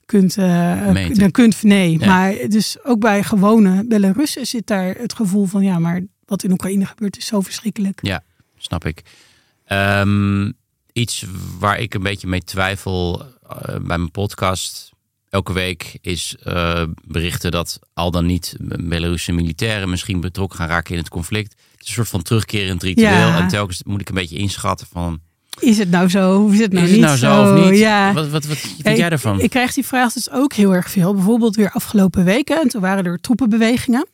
kunt, 0.05 0.35
Meten. 0.37 1.17
dan 1.19 1.31
kunt. 1.31 1.63
Nee, 1.63 1.97
Nee. 1.97 2.07
maar 2.07 2.35
dus 2.47 2.77
ook 2.83 2.99
bij 2.99 3.23
gewone 3.23 3.85
Belarussen 3.87 4.45
zit 4.45 4.67
daar 4.67 4.95
het 4.95 5.13
gevoel 5.13 5.45
van 5.45 5.63
ja, 5.63 5.79
maar 5.79 6.01
wat 6.25 6.43
in 6.43 6.51
Oekraïne 6.51 6.85
gebeurt 6.85 7.17
is 7.17 7.25
zo 7.25 7.41
verschrikkelijk. 7.41 7.99
Ja, 8.01 8.23
snap 8.57 8.85
ik. 8.85 9.01
Ehm, 9.65 10.51
iets 10.93 11.25
waar 11.59 11.79
ik 11.79 11.93
een 11.93 12.03
beetje 12.03 12.27
mee 12.27 12.43
twijfel 12.43 13.25
eh, 13.49 13.65
bij 13.65 13.97
mijn 13.97 14.11
podcast 14.11 14.93
elke 15.29 15.53
week 15.53 15.97
is 16.01 16.35
berichten 17.07 17.51
dat 17.51 17.79
al 17.93 18.11
dan 18.11 18.25
niet 18.25 18.55
Belarusse 18.83 19.31
militairen 19.31 19.89
misschien 19.89 20.19
betrokken 20.19 20.57
gaan 20.59 20.67
raken 20.67 20.91
in 20.91 20.99
het 20.99 21.09
conflict. 21.09 21.51
Het 21.51 21.81
is 21.81 21.87
een 21.87 21.93
soort 21.93 22.07
van 22.07 22.21
terugkerend 22.21 22.83
ritueel. 22.83 23.09
Ja. 23.09 23.37
En 23.37 23.47
telkens 23.47 23.83
moet 23.83 24.01
ik 24.01 24.09
een 24.09 24.15
beetje 24.15 24.37
inschatten 24.37 24.87
van, 24.91 25.19
Is 25.59 25.77
het 25.77 25.89
nou 25.91 26.09
zo? 26.09 26.43
Of 26.43 26.53
is 26.53 26.59
het 26.59 26.71
nou 26.73 26.85
is 26.85 26.91
het 26.91 26.99
niet 26.99 27.07
nou 27.07 27.17
zo 27.17 27.53
of 27.53 27.69
niet? 27.69 27.79
Ja. 27.79 28.13
Wat, 28.13 28.29
wat, 28.29 28.45
wat 28.45 28.57
vind 28.57 28.97
jij 28.97 29.09
daarvan? 29.09 29.41
Ik 29.41 29.49
krijg 29.49 29.73
die 29.73 29.85
vraag 29.85 30.13
dus 30.13 30.31
ook 30.31 30.53
heel 30.53 30.73
erg 30.73 30.89
veel. 30.89 31.13
Bijvoorbeeld 31.13 31.55
weer 31.55 31.71
afgelopen 31.71 32.23
weken. 32.23 32.61
En 32.61 32.67
toen 32.67 32.81
waren 32.81 33.05
er 33.05 33.19
troepenbewegingen. 33.21 34.07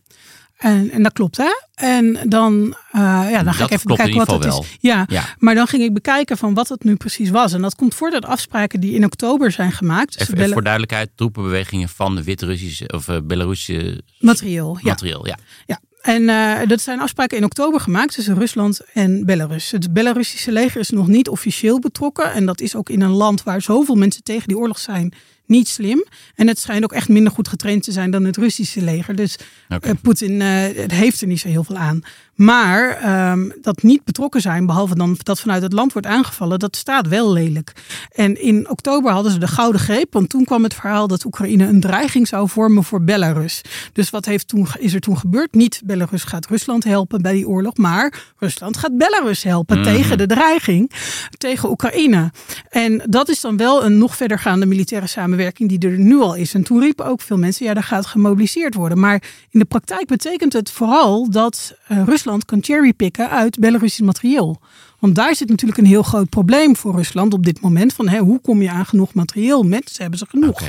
En, 0.61 0.91
en 0.91 1.03
dat 1.03 1.13
klopt, 1.13 1.37
hè? 1.37 1.49
En 1.75 2.19
dan, 2.27 2.75
eh, 2.91 3.01
ja, 3.31 3.43
dan 3.43 3.53
ga 3.53 3.59
Dat 3.59 3.71
ik 3.71 3.77
even 3.77 3.87
bekijken 3.87 4.17
wat 4.17 4.31
geval 4.31 4.61
is. 4.61 4.77
Ja, 4.79 5.05
ja, 5.09 5.23
maar 5.37 5.55
dan 5.55 5.67
ging 5.67 5.83
ik 5.83 5.93
bekijken 5.93 6.37
van 6.37 6.53
wat 6.53 6.69
het 6.69 6.83
nu 6.83 6.95
precies 6.95 7.29
was. 7.29 7.53
En 7.53 7.61
dat 7.61 7.75
komt 7.75 7.95
voort 7.95 8.13
uit 8.13 8.25
afspraken 8.25 8.79
die 8.79 8.93
in 8.93 9.05
oktober 9.05 9.51
zijn 9.51 9.71
gemaakt. 9.71 10.19
even, 10.19 10.51
voor 10.51 10.63
duidelijkheid, 10.63 11.09
troepenbewegingen 11.15 11.89
van 11.89 12.15
de 12.15 12.23
Wit-Russische 12.23 12.87
of 12.87 13.07
eh, 13.07 13.17
Belarusische 13.23 14.01
materieel. 14.19 14.77
Ja. 14.81 14.89
materieel. 14.89 15.27
Ja. 15.27 15.37
Ja, 15.65 15.79
en 16.01 16.29
eh, 16.29 16.67
dat 16.67 16.81
zijn 16.81 16.99
afspraken 16.99 17.37
in 17.37 17.43
oktober 17.43 17.79
gemaakt 17.79 18.13
tussen 18.13 18.35
Rusland 18.35 18.81
en 18.93 19.25
Belarus. 19.25 19.71
Het 19.71 19.93
Belarussische 19.93 20.51
leger 20.51 20.79
is 20.79 20.89
nog 20.89 21.07
niet 21.07 21.29
officieel 21.29 21.79
betrokken. 21.79 22.33
En 22.33 22.45
dat 22.45 22.61
is 22.61 22.75
ook 22.75 22.89
in 22.89 23.01
een 23.01 23.11
land 23.11 23.43
waar 23.43 23.61
zoveel 23.61 23.95
mensen 23.95 24.23
tegen 24.23 24.47
die 24.47 24.57
oorlog 24.57 24.79
zijn 24.79 25.13
niet 25.51 25.67
slim. 25.67 26.05
En 26.35 26.47
het 26.47 26.59
schijnt 26.59 26.83
ook 26.83 26.91
echt 26.93 27.09
minder 27.09 27.31
goed 27.33 27.47
getraind 27.47 27.83
te 27.83 27.91
zijn 27.91 28.11
dan 28.11 28.23
het 28.25 28.37
Russische 28.37 28.81
leger. 28.81 29.15
Dus 29.15 29.37
eh, 29.67 29.91
Poetin 30.01 30.41
eh, 30.41 30.47
heeft 30.87 31.21
er 31.21 31.27
niet 31.27 31.39
zo 31.39 31.47
heel 31.47 31.63
veel 31.63 31.77
aan. 31.77 32.01
Maar 32.35 32.89
ehm, 32.89 33.49
dat 33.61 33.83
niet 33.83 34.03
betrokken 34.03 34.41
zijn, 34.41 34.65
behalve 34.65 34.95
dan 34.95 35.17
dat 35.23 35.39
vanuit 35.39 35.61
het 35.61 35.73
land 35.73 35.93
wordt 35.93 36.07
aangevallen, 36.07 36.59
dat 36.59 36.75
staat 36.75 37.07
wel 37.07 37.33
lelijk. 37.33 37.71
En 38.11 38.41
in 38.41 38.69
oktober 38.69 39.11
hadden 39.11 39.31
ze 39.31 39.39
de 39.39 39.47
gouden 39.47 39.81
greep, 39.81 40.13
want 40.13 40.29
toen 40.29 40.43
kwam 40.45 40.63
het 40.63 40.73
verhaal 40.73 41.07
dat 41.07 41.25
Oekraïne 41.25 41.67
een 41.67 41.79
dreiging 41.79 42.27
zou 42.27 42.49
vormen 42.49 42.83
voor 42.83 43.03
Belarus. 43.03 43.61
Dus 43.93 44.09
wat 44.09 44.25
heeft 44.25 44.47
toen, 44.47 44.67
is 44.79 44.93
er 44.93 44.99
toen 44.99 45.17
gebeurd? 45.17 45.53
Niet 45.53 45.81
Belarus 45.85 46.23
gaat 46.23 46.47
Rusland 46.47 46.83
helpen 46.83 47.21
bij 47.21 47.33
die 47.33 47.47
oorlog, 47.47 47.77
maar 47.77 48.13
Rusland 48.37 48.77
gaat 48.77 48.97
Belarus 48.97 49.43
helpen 49.43 49.79
Mhm. 49.79 49.85
tegen 49.93 50.17
de 50.17 50.25
dreiging 50.25 50.91
tegen 51.37 51.69
Oekraïne. 51.69 52.31
En 52.69 53.01
dat 53.09 53.29
is 53.29 53.41
dan 53.41 53.57
wel 53.57 53.85
een 53.85 53.97
nog 53.97 54.15
verdergaande 54.15 54.65
militaire 54.65 55.07
samenwerking 55.07 55.39
die 55.57 55.79
er 55.79 55.99
nu 55.99 56.19
al 56.19 56.35
is. 56.35 56.53
En 56.53 56.63
toen 56.63 56.79
riepen 56.79 57.05
ook 57.05 57.21
veel 57.21 57.37
mensen, 57.37 57.65
ja, 57.65 57.73
daar 57.73 57.83
gaat 57.83 58.05
gemobiliseerd 58.05 58.73
worden. 58.73 58.99
Maar 58.99 59.23
in 59.49 59.59
de 59.59 59.65
praktijk 59.65 60.07
betekent 60.07 60.53
het 60.53 60.71
vooral 60.71 61.29
dat 61.29 61.75
eh, 61.87 62.03
Rusland 62.05 62.45
kan 62.45 62.63
cherrypicken 62.63 63.29
uit 63.29 63.59
Belarusisch 63.59 64.05
materieel. 64.05 64.59
Want 64.99 65.15
daar 65.15 65.35
zit 65.35 65.49
natuurlijk 65.49 65.79
een 65.79 65.85
heel 65.85 66.03
groot 66.03 66.29
probleem 66.29 66.75
voor 66.75 66.95
Rusland 66.95 67.33
op 67.33 67.45
dit 67.45 67.61
moment. 67.61 67.93
Van 67.93 68.09
hè, 68.09 68.19
hoe 68.19 68.39
kom 68.39 68.61
je 68.61 68.69
aan 68.69 68.85
genoeg 68.85 69.13
materieel? 69.13 69.63
Mensen 69.63 70.01
hebben 70.01 70.19
ze 70.19 70.25
genoeg. 70.29 70.61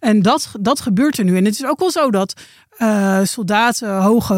En 0.00 0.22
dat, 0.22 0.52
dat 0.60 0.80
gebeurt 0.80 1.18
er 1.18 1.24
nu. 1.24 1.36
En 1.36 1.44
het 1.44 1.54
is 1.54 1.64
ook 1.64 1.78
wel 1.78 1.90
zo 1.90 2.10
dat 2.10 2.34
uh, 2.78 3.20
soldaten, 3.24 3.96
hoge, 3.96 4.34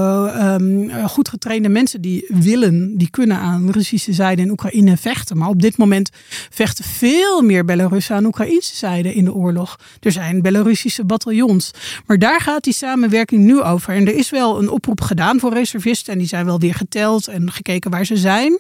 um, 0.60 0.90
goed 1.08 1.28
getrainde 1.28 1.68
mensen 1.68 2.00
die 2.00 2.24
willen, 2.28 2.98
die 2.98 3.10
kunnen 3.10 3.36
aan 3.36 3.70
Russische 3.70 4.12
zijde 4.12 4.42
in 4.42 4.50
Oekraïne 4.50 4.96
vechten. 4.96 5.38
Maar 5.38 5.48
op 5.48 5.62
dit 5.62 5.76
moment 5.76 6.10
vechten 6.50 6.84
veel 6.84 7.42
meer 7.42 7.64
Belarussen 7.64 8.16
aan 8.16 8.24
Oekraïnse 8.24 8.76
zijde 8.76 9.14
in 9.14 9.24
de 9.24 9.34
oorlog. 9.34 9.78
Er 10.00 10.12
zijn 10.12 10.42
Belarussische 10.42 11.04
bataljons. 11.04 11.70
Maar 12.06 12.18
daar 12.18 12.40
gaat 12.40 12.64
die 12.64 12.72
samenwerking 12.72 13.44
nu 13.44 13.62
over. 13.62 13.94
En 13.94 14.06
er 14.06 14.14
is 14.14 14.30
wel 14.30 14.58
een 14.58 14.70
oproep 14.70 15.00
gedaan 15.00 15.40
voor 15.40 15.52
reservisten. 15.52 16.12
En 16.12 16.18
die 16.18 16.28
zijn 16.28 16.44
wel 16.44 16.58
weer 16.58 16.74
geteld 16.74 17.28
en 17.28 17.52
gekeken 17.52 17.90
waar 17.90 18.06
ze 18.06 18.16
zijn. 18.16 18.58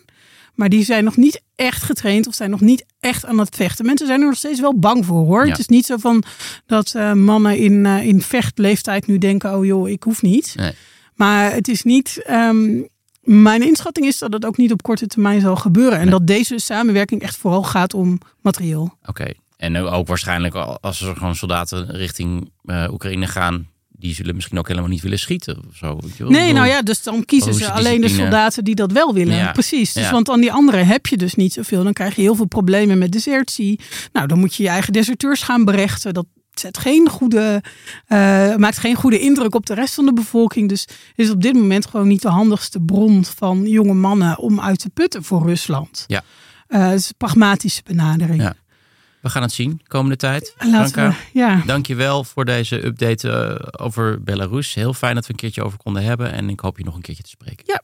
Maar 0.60 0.68
die 0.68 0.84
zijn 0.84 1.04
nog 1.04 1.16
niet 1.16 1.42
echt 1.54 1.82
getraind 1.82 2.26
of 2.26 2.34
zijn 2.34 2.50
nog 2.50 2.60
niet 2.60 2.84
echt 3.00 3.24
aan 3.26 3.38
het 3.38 3.56
vechten. 3.56 3.86
Mensen 3.86 4.06
zijn 4.06 4.20
er 4.20 4.26
nog 4.26 4.36
steeds 4.36 4.60
wel 4.60 4.78
bang 4.78 5.06
voor 5.06 5.24
hoor. 5.26 5.46
Het 5.46 5.58
is 5.58 5.66
niet 5.66 5.86
zo 5.86 5.96
van 5.96 6.22
dat 6.66 6.92
uh, 6.96 7.12
mannen 7.12 7.58
in, 7.58 7.72
uh, 7.84 8.06
in 8.06 8.20
vechtleeftijd 8.22 9.06
nu 9.06 9.18
denken: 9.18 9.56
oh 9.56 9.64
joh, 9.64 9.88
ik 9.88 10.02
hoef 10.02 10.22
niet. 10.22 10.54
Nee. 10.56 10.72
Maar 11.14 11.52
het 11.52 11.68
is 11.68 11.82
niet. 11.82 12.24
Um, 12.30 12.88
mijn 13.20 13.62
inschatting 13.62 14.06
is 14.06 14.18
dat 14.18 14.32
het 14.32 14.44
ook 14.44 14.56
niet 14.56 14.72
op 14.72 14.82
korte 14.82 15.06
termijn 15.06 15.40
zal 15.40 15.56
gebeuren. 15.56 15.92
En 15.98 16.00
Nee. 16.00 16.10
dat 16.10 16.26
deze 16.26 16.58
samenwerking 16.58 17.22
echt 17.22 17.36
vooral 17.36 17.62
gaat 17.62 17.94
om 17.94 18.18
materieel. 18.40 18.94
Oké. 19.06 19.32
En 19.56 19.76
ook 19.76 20.06
waarschijnlijk 20.06 20.54
al- 20.54 20.80
als 20.80 21.00
er 21.00 21.16
gewoon 21.16 21.34
soldaten 21.36 21.90
richting 21.90 22.50
eh, 22.64 22.88
Oekraïne 22.92 23.26
gaan, 23.26 23.68
die 24.00 24.14
zullen 24.14 24.34
misschien 24.34 24.58
ook 24.58 24.68
helemaal 24.68 24.88
niet 24.88 25.02
willen 25.02 25.18
schieten 25.18 25.58
of 25.68 25.76
zo. 25.76 25.98
weet 26.00 26.16
je 26.16 26.22
wel. 26.22 26.32
Nee, 26.32 26.52
nou 26.52 26.66
ja, 26.66 26.82
dus 26.82 27.02
dan 27.02 27.24
kiezen 27.24 27.54
ze 27.54 27.72
alleen 27.72 28.00
de 28.00 28.08
soldaten 28.08 28.64
die 28.64 28.74
dat 28.74 28.92
wel 28.92 29.14
willen. 29.14 29.36
Ja, 29.36 29.52
Precies. 29.52 29.92
Dus 29.92 30.04
ja. 30.04 30.10
want 30.10 30.30
aan 30.30 30.40
die 30.40 30.52
anderen 30.52 30.86
heb 30.86 31.06
je 31.06 31.16
dus 31.16 31.34
niet 31.34 31.52
zoveel. 31.52 31.84
Dan 31.84 31.92
krijg 31.92 32.16
je 32.16 32.22
heel 32.22 32.34
veel 32.34 32.46
problemen 32.46 32.98
met 32.98 33.12
desertie. 33.12 33.80
Nou, 34.12 34.26
dan 34.26 34.38
moet 34.38 34.54
je 34.54 34.62
je 34.62 34.68
eigen 34.68 34.92
deserteurs 34.92 35.42
gaan 35.42 35.64
berechten. 35.64 36.14
Dat 36.14 36.26
zet 36.54 36.78
geen 36.78 37.08
goede, 37.08 37.62
eh, 38.06 38.56
maakt 38.56 38.78
geen 38.78 38.94
goede 38.94 39.18
indruk 39.18 39.54
op 39.54 39.66
de 39.66 39.74
rest 39.74 39.94
van 39.94 40.04
de 40.06 40.12
bevolking. 40.12 40.68
Dus 40.68 40.88
is 41.14 41.30
op 41.30 41.42
dit 41.42 41.54
moment 41.54 41.86
gewoon 41.86 42.08
niet 42.08 42.22
de 42.22 42.28
handigste 42.28 42.80
bron 42.80 43.24
van 43.24 43.66
jonge 43.66 43.94
mannen 43.94 44.38
om 44.38 44.60
uit 44.60 44.78
te 44.78 44.90
putten 44.90 45.24
voor 45.24 45.46
Rusland. 45.46 46.04
Ja. 46.06 46.22
Eh, 46.66 46.88
het 46.88 46.98
is 46.98 47.08
een 47.08 47.14
pragmatische 47.16 47.82
benadering. 47.84 48.42
Ja. 48.42 48.54
We 49.20 49.28
gaan 49.28 49.42
het 49.42 49.52
zien 49.52 49.80
komende 49.86 50.16
tijd. 50.16 50.54
En 50.58 50.70
Laten 50.70 50.92
Franka, 50.92 51.16
we, 51.32 51.38
ja. 51.38 51.62
Dankjewel 51.66 52.24
voor 52.24 52.44
deze 52.44 52.84
update 52.84 53.30
eh, 53.30 53.84
over 53.84 54.22
Belarus. 54.22 54.74
Heel 54.74 54.94
fijn 54.94 55.14
dat 55.14 55.26
we 55.26 55.32
een 55.32 55.38
keertje 55.38 55.64
over 55.64 55.78
konden 55.78 56.02
hebben. 56.02 56.32
En 56.32 56.48
ik 56.48 56.60
hoop 56.60 56.78
je 56.78 56.84
nog 56.84 56.94
een 56.94 57.02
keertje 57.02 57.22
te 57.22 57.28
spreken. 57.28 57.64
Ja. 57.66 57.82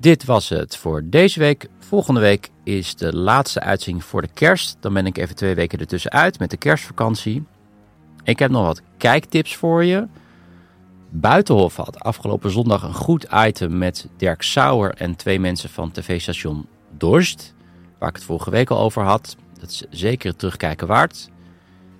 Dit 0.00 0.24
was 0.24 0.48
het 0.48 0.76
voor 0.76 1.02
deze 1.04 1.38
week. 1.38 1.68
Volgende 1.78 2.20
week 2.20 2.50
is 2.64 2.94
de 2.94 3.16
laatste 3.16 3.60
uitzending 3.60 4.04
voor 4.04 4.22
de 4.22 4.28
kerst. 4.34 4.76
Dan 4.80 4.92
ben 4.92 5.06
ik 5.06 5.18
even 5.18 5.36
twee 5.36 5.54
weken 5.54 5.78
ertussenuit 5.78 6.38
met 6.38 6.50
de 6.50 6.56
kerstvakantie. 6.56 7.44
Ik 8.24 8.38
heb 8.38 8.50
nog 8.50 8.66
wat 8.66 8.82
kijktips 8.96 9.56
voor 9.56 9.84
je. 9.84 10.06
Buitenhof 11.14 11.76
had 11.76 12.00
afgelopen 12.00 12.50
zondag 12.50 12.82
een 12.82 12.94
goed 12.94 13.26
item 13.46 13.78
met 13.78 14.08
Dirk 14.16 14.42
Sauer 14.42 14.94
en 14.94 15.16
twee 15.16 15.40
mensen 15.40 15.70
van 15.70 15.90
tv-station 15.90 16.66
Dorst. 16.96 17.54
Waar 17.98 18.08
ik 18.08 18.14
het 18.14 18.24
vorige 18.24 18.50
week 18.50 18.70
al 18.70 18.78
over 18.78 19.02
had. 19.02 19.36
Dat 19.60 19.70
is 19.70 19.84
zeker 19.90 20.30
het 20.30 20.38
terugkijken 20.38 20.86
waard. 20.86 21.30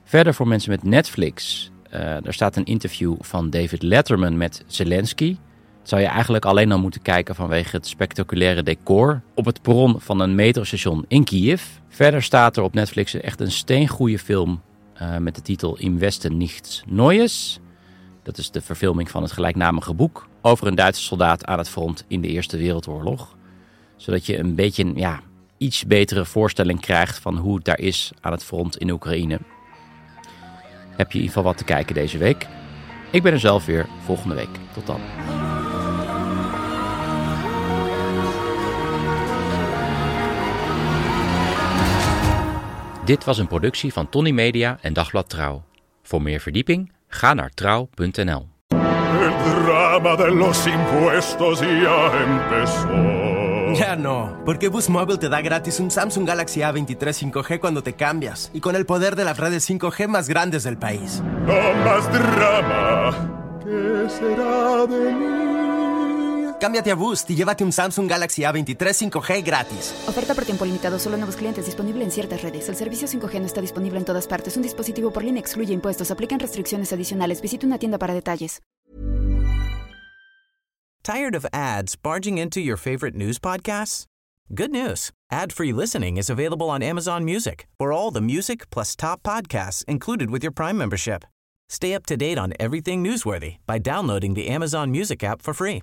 Verder 0.05 0.35
voor 0.35 0.49
mensen 0.49 0.71
met 0.71 0.83
Netflix. 0.83 1.71
eh, 1.91 2.27
er 2.27 2.33
staat 2.33 2.57
een 2.57 2.65
interview 2.65 3.15
van 3.21 3.51
David 3.51 3.83
Letterman 3.83 4.37
met 4.37 4.65
Zelensky. 4.67 5.37
Dat 5.79 5.89
zou 5.89 6.01
je 6.01 6.07
eigenlijk 6.07 6.45
alleen 6.45 6.73
al 6.73 6.79
moeten 6.79 7.03
kijken 7.03 7.35
vanwege 7.35 7.77
het 7.77 7.87
spectaculaire 7.87 8.63
decor 8.63 9.23
op 9.35 9.45
het 9.45 9.63
perron 9.63 10.01
van 10.01 10.21
een 10.21 10.35
metrostation 10.35 11.05
in 11.09 11.25
Kiev. 11.25 11.63
Verder 11.89 12.23
staat 12.23 12.57
er 12.57 12.63
op 12.63 12.75
Netflix 12.75 13.15
echt 13.15 13.41
een 13.41 13.51
steengoede 13.51 14.19
film 14.19 14.63
eh, 14.95 15.17
met 15.17 15.35
de 15.35 15.43
titel 15.43 15.79
Im 15.79 15.99
Westen 15.99 16.37
nichts 16.37 16.83
Neues. 16.87 17.61
Dat 18.23 18.39
is 18.39 18.51
de 18.51 18.61
verfilming 18.61 19.11
van 19.11 19.23
het 19.23 19.33
gelijknamige 19.33 19.95
boek 19.95 20.29
over 20.41 20.67
een 20.67 20.75
Duitse 20.75 21.03
soldaat 21.03 21.45
aan 21.45 21.59
het 21.59 21.69
front 21.69 22.05
in 22.09 22.21
de 22.21 22.29
Eerste 22.29 22.57
Wereldoorlog. 22.57 23.37
Zodat 23.97 24.27
je 24.27 24.39
een 24.39 24.55
beetje 24.55 24.93
ja, 24.95 25.21
iets 25.59 25.87
betere 25.87 26.25
voorstelling 26.25 26.81
krijgt 26.81 27.19
van 27.19 27.37
hoe 27.37 27.55
het 27.55 27.65
daar 27.65 27.79
is 27.79 28.13
aan 28.21 28.33
het 28.33 28.45
front 28.45 28.77
in 28.77 28.91
Oekraïne. 28.91 29.39
Heb 30.91 31.13
je 31.13 31.19
in 31.19 31.25
ieder 31.25 31.27
geval 31.27 31.43
wat 31.43 31.57
te 31.57 31.65
kijken 31.65 31.95
deze 31.95 32.19
week. 32.19 32.47
Ik 33.11 33.23
ben 33.23 33.33
er 33.33 33.41
zelf 33.41 33.67
weer 33.67 33.87
volgende 34.05 34.35
week. 34.35 34.59
Tot 34.73 34.87
dan. 34.87 35.01
Dit 43.05 43.25
was 43.25 43.39
een 43.39 43.47
productie 43.47 43.93
van 43.93 44.09
Tony 44.09 44.31
Media 44.31 44.79
en 44.81 44.93
Dagblad 44.93 45.29
Trouw. 45.29 45.63
Voor 46.03 46.23
meer 46.23 46.41
verdieping 46.41 46.93
ga 47.15 47.35
naar 47.35 47.51
trouw.nl. 47.55 48.49
El 49.23 49.33
drama 49.65 50.17
de 50.17 50.31
los 50.31 50.67
impuestos 50.67 51.61
ya 51.61 52.11
empezó. 52.25 52.89
Ya 53.75 53.97
no, 53.97 54.43
porque 54.45 54.69
Boost 54.69 54.91
Mobile 54.91 55.19
te 55.19 55.29
da 55.29 55.41
gratis 55.41 55.81
un 55.81 55.91
Samsung 55.91 56.27
Galaxy 56.27 56.61
A23 56.61 57.33
5G 57.33 57.59
cuando 57.61 57.83
te 57.83 57.95
cambias 57.95 58.51
y 58.53 58.61
con 58.61 58.77
el 58.77 58.85
poder 58.85 59.17
de 59.17 59.25
las 59.25 59.39
redes 59.39 59.69
5G 59.69 60.09
más 60.09 60.29
grandes 60.29 60.65
del 60.65 60.77
país. 60.77 61.23
No 61.47 61.73
más 61.85 62.13
drama. 62.13 63.61
¿Qué 63.65 64.11
será 64.11 64.87
de 64.87 65.13
mí? 65.13 65.52
Cámbiate 66.63 66.93
a 66.93 66.95
Boost 66.95 67.29
y 67.29 67.35
llévate 67.35 67.65
un 67.65 67.73
Samsung 67.73 68.09
Galaxy 68.09 68.43
A23 68.43 69.11
5G 69.11 69.43
gratis. 69.45 69.93
Oferta 70.07 70.33
por 70.33 70.45
tiempo 70.45 70.65
limitado, 70.65 70.97
solo 71.01 71.17
nuevos 71.17 71.35
clientes, 71.35 71.67
disponible 71.67 72.05
en 72.05 72.13
ciertas 72.13 72.41
redes. 72.41 72.69
El 72.69 72.77
servicio 72.77 73.09
5G 73.09 73.41
no 73.41 73.47
está 73.47 73.61
disponible 73.61 73.99
en 73.99 74.05
todas 74.05 74.29
partes. 74.29 74.57
Un 74.57 74.63
dispositivo 74.63 75.13
por 75.13 75.25
línea 75.25 75.41
excluye 75.41 75.75
impuestos. 75.75 76.13
Aplican 76.13 76.39
restricciones 76.39 76.93
adicionales. 76.93 77.43
Visita 77.43 77.67
una 77.67 77.79
tienda 77.81 77.99
para 77.99 78.15
detalles. 78.15 78.61
Tired 81.03 81.35
of 81.35 81.45
ads 81.53 81.97
barging 81.97 82.39
into 82.39 82.61
your 82.61 82.77
favorite 82.77 83.17
news 83.17 83.41
podcasts? 83.41 84.05
Good 84.55 84.71
news. 84.71 85.11
Ad-free 85.33 85.73
listening 85.73 86.17
is 86.17 86.31
available 86.31 86.71
on 86.71 86.81
Amazon 86.81 87.25
Music 87.25 87.67
for 87.77 87.93
all 87.93 88.13
the 88.13 88.21
music 88.21 88.71
plus 88.71 88.95
top 88.95 89.25
podcasts 89.25 89.85
included 89.89 90.31
with 90.31 90.45
your 90.45 90.53
Prime 90.53 90.79
membership. 90.79 91.25
Stay 91.69 91.93
up 91.93 92.07
to 92.07 92.17
date 92.17 92.39
on 92.39 92.53
everything 92.61 93.03
newsworthy 93.03 93.57
by 93.67 93.81
downloading 93.81 94.35
the 94.35 94.47
Amazon 94.47 94.93
Music 94.93 95.25
app 95.25 95.43
for 95.43 95.53
free 95.55 95.83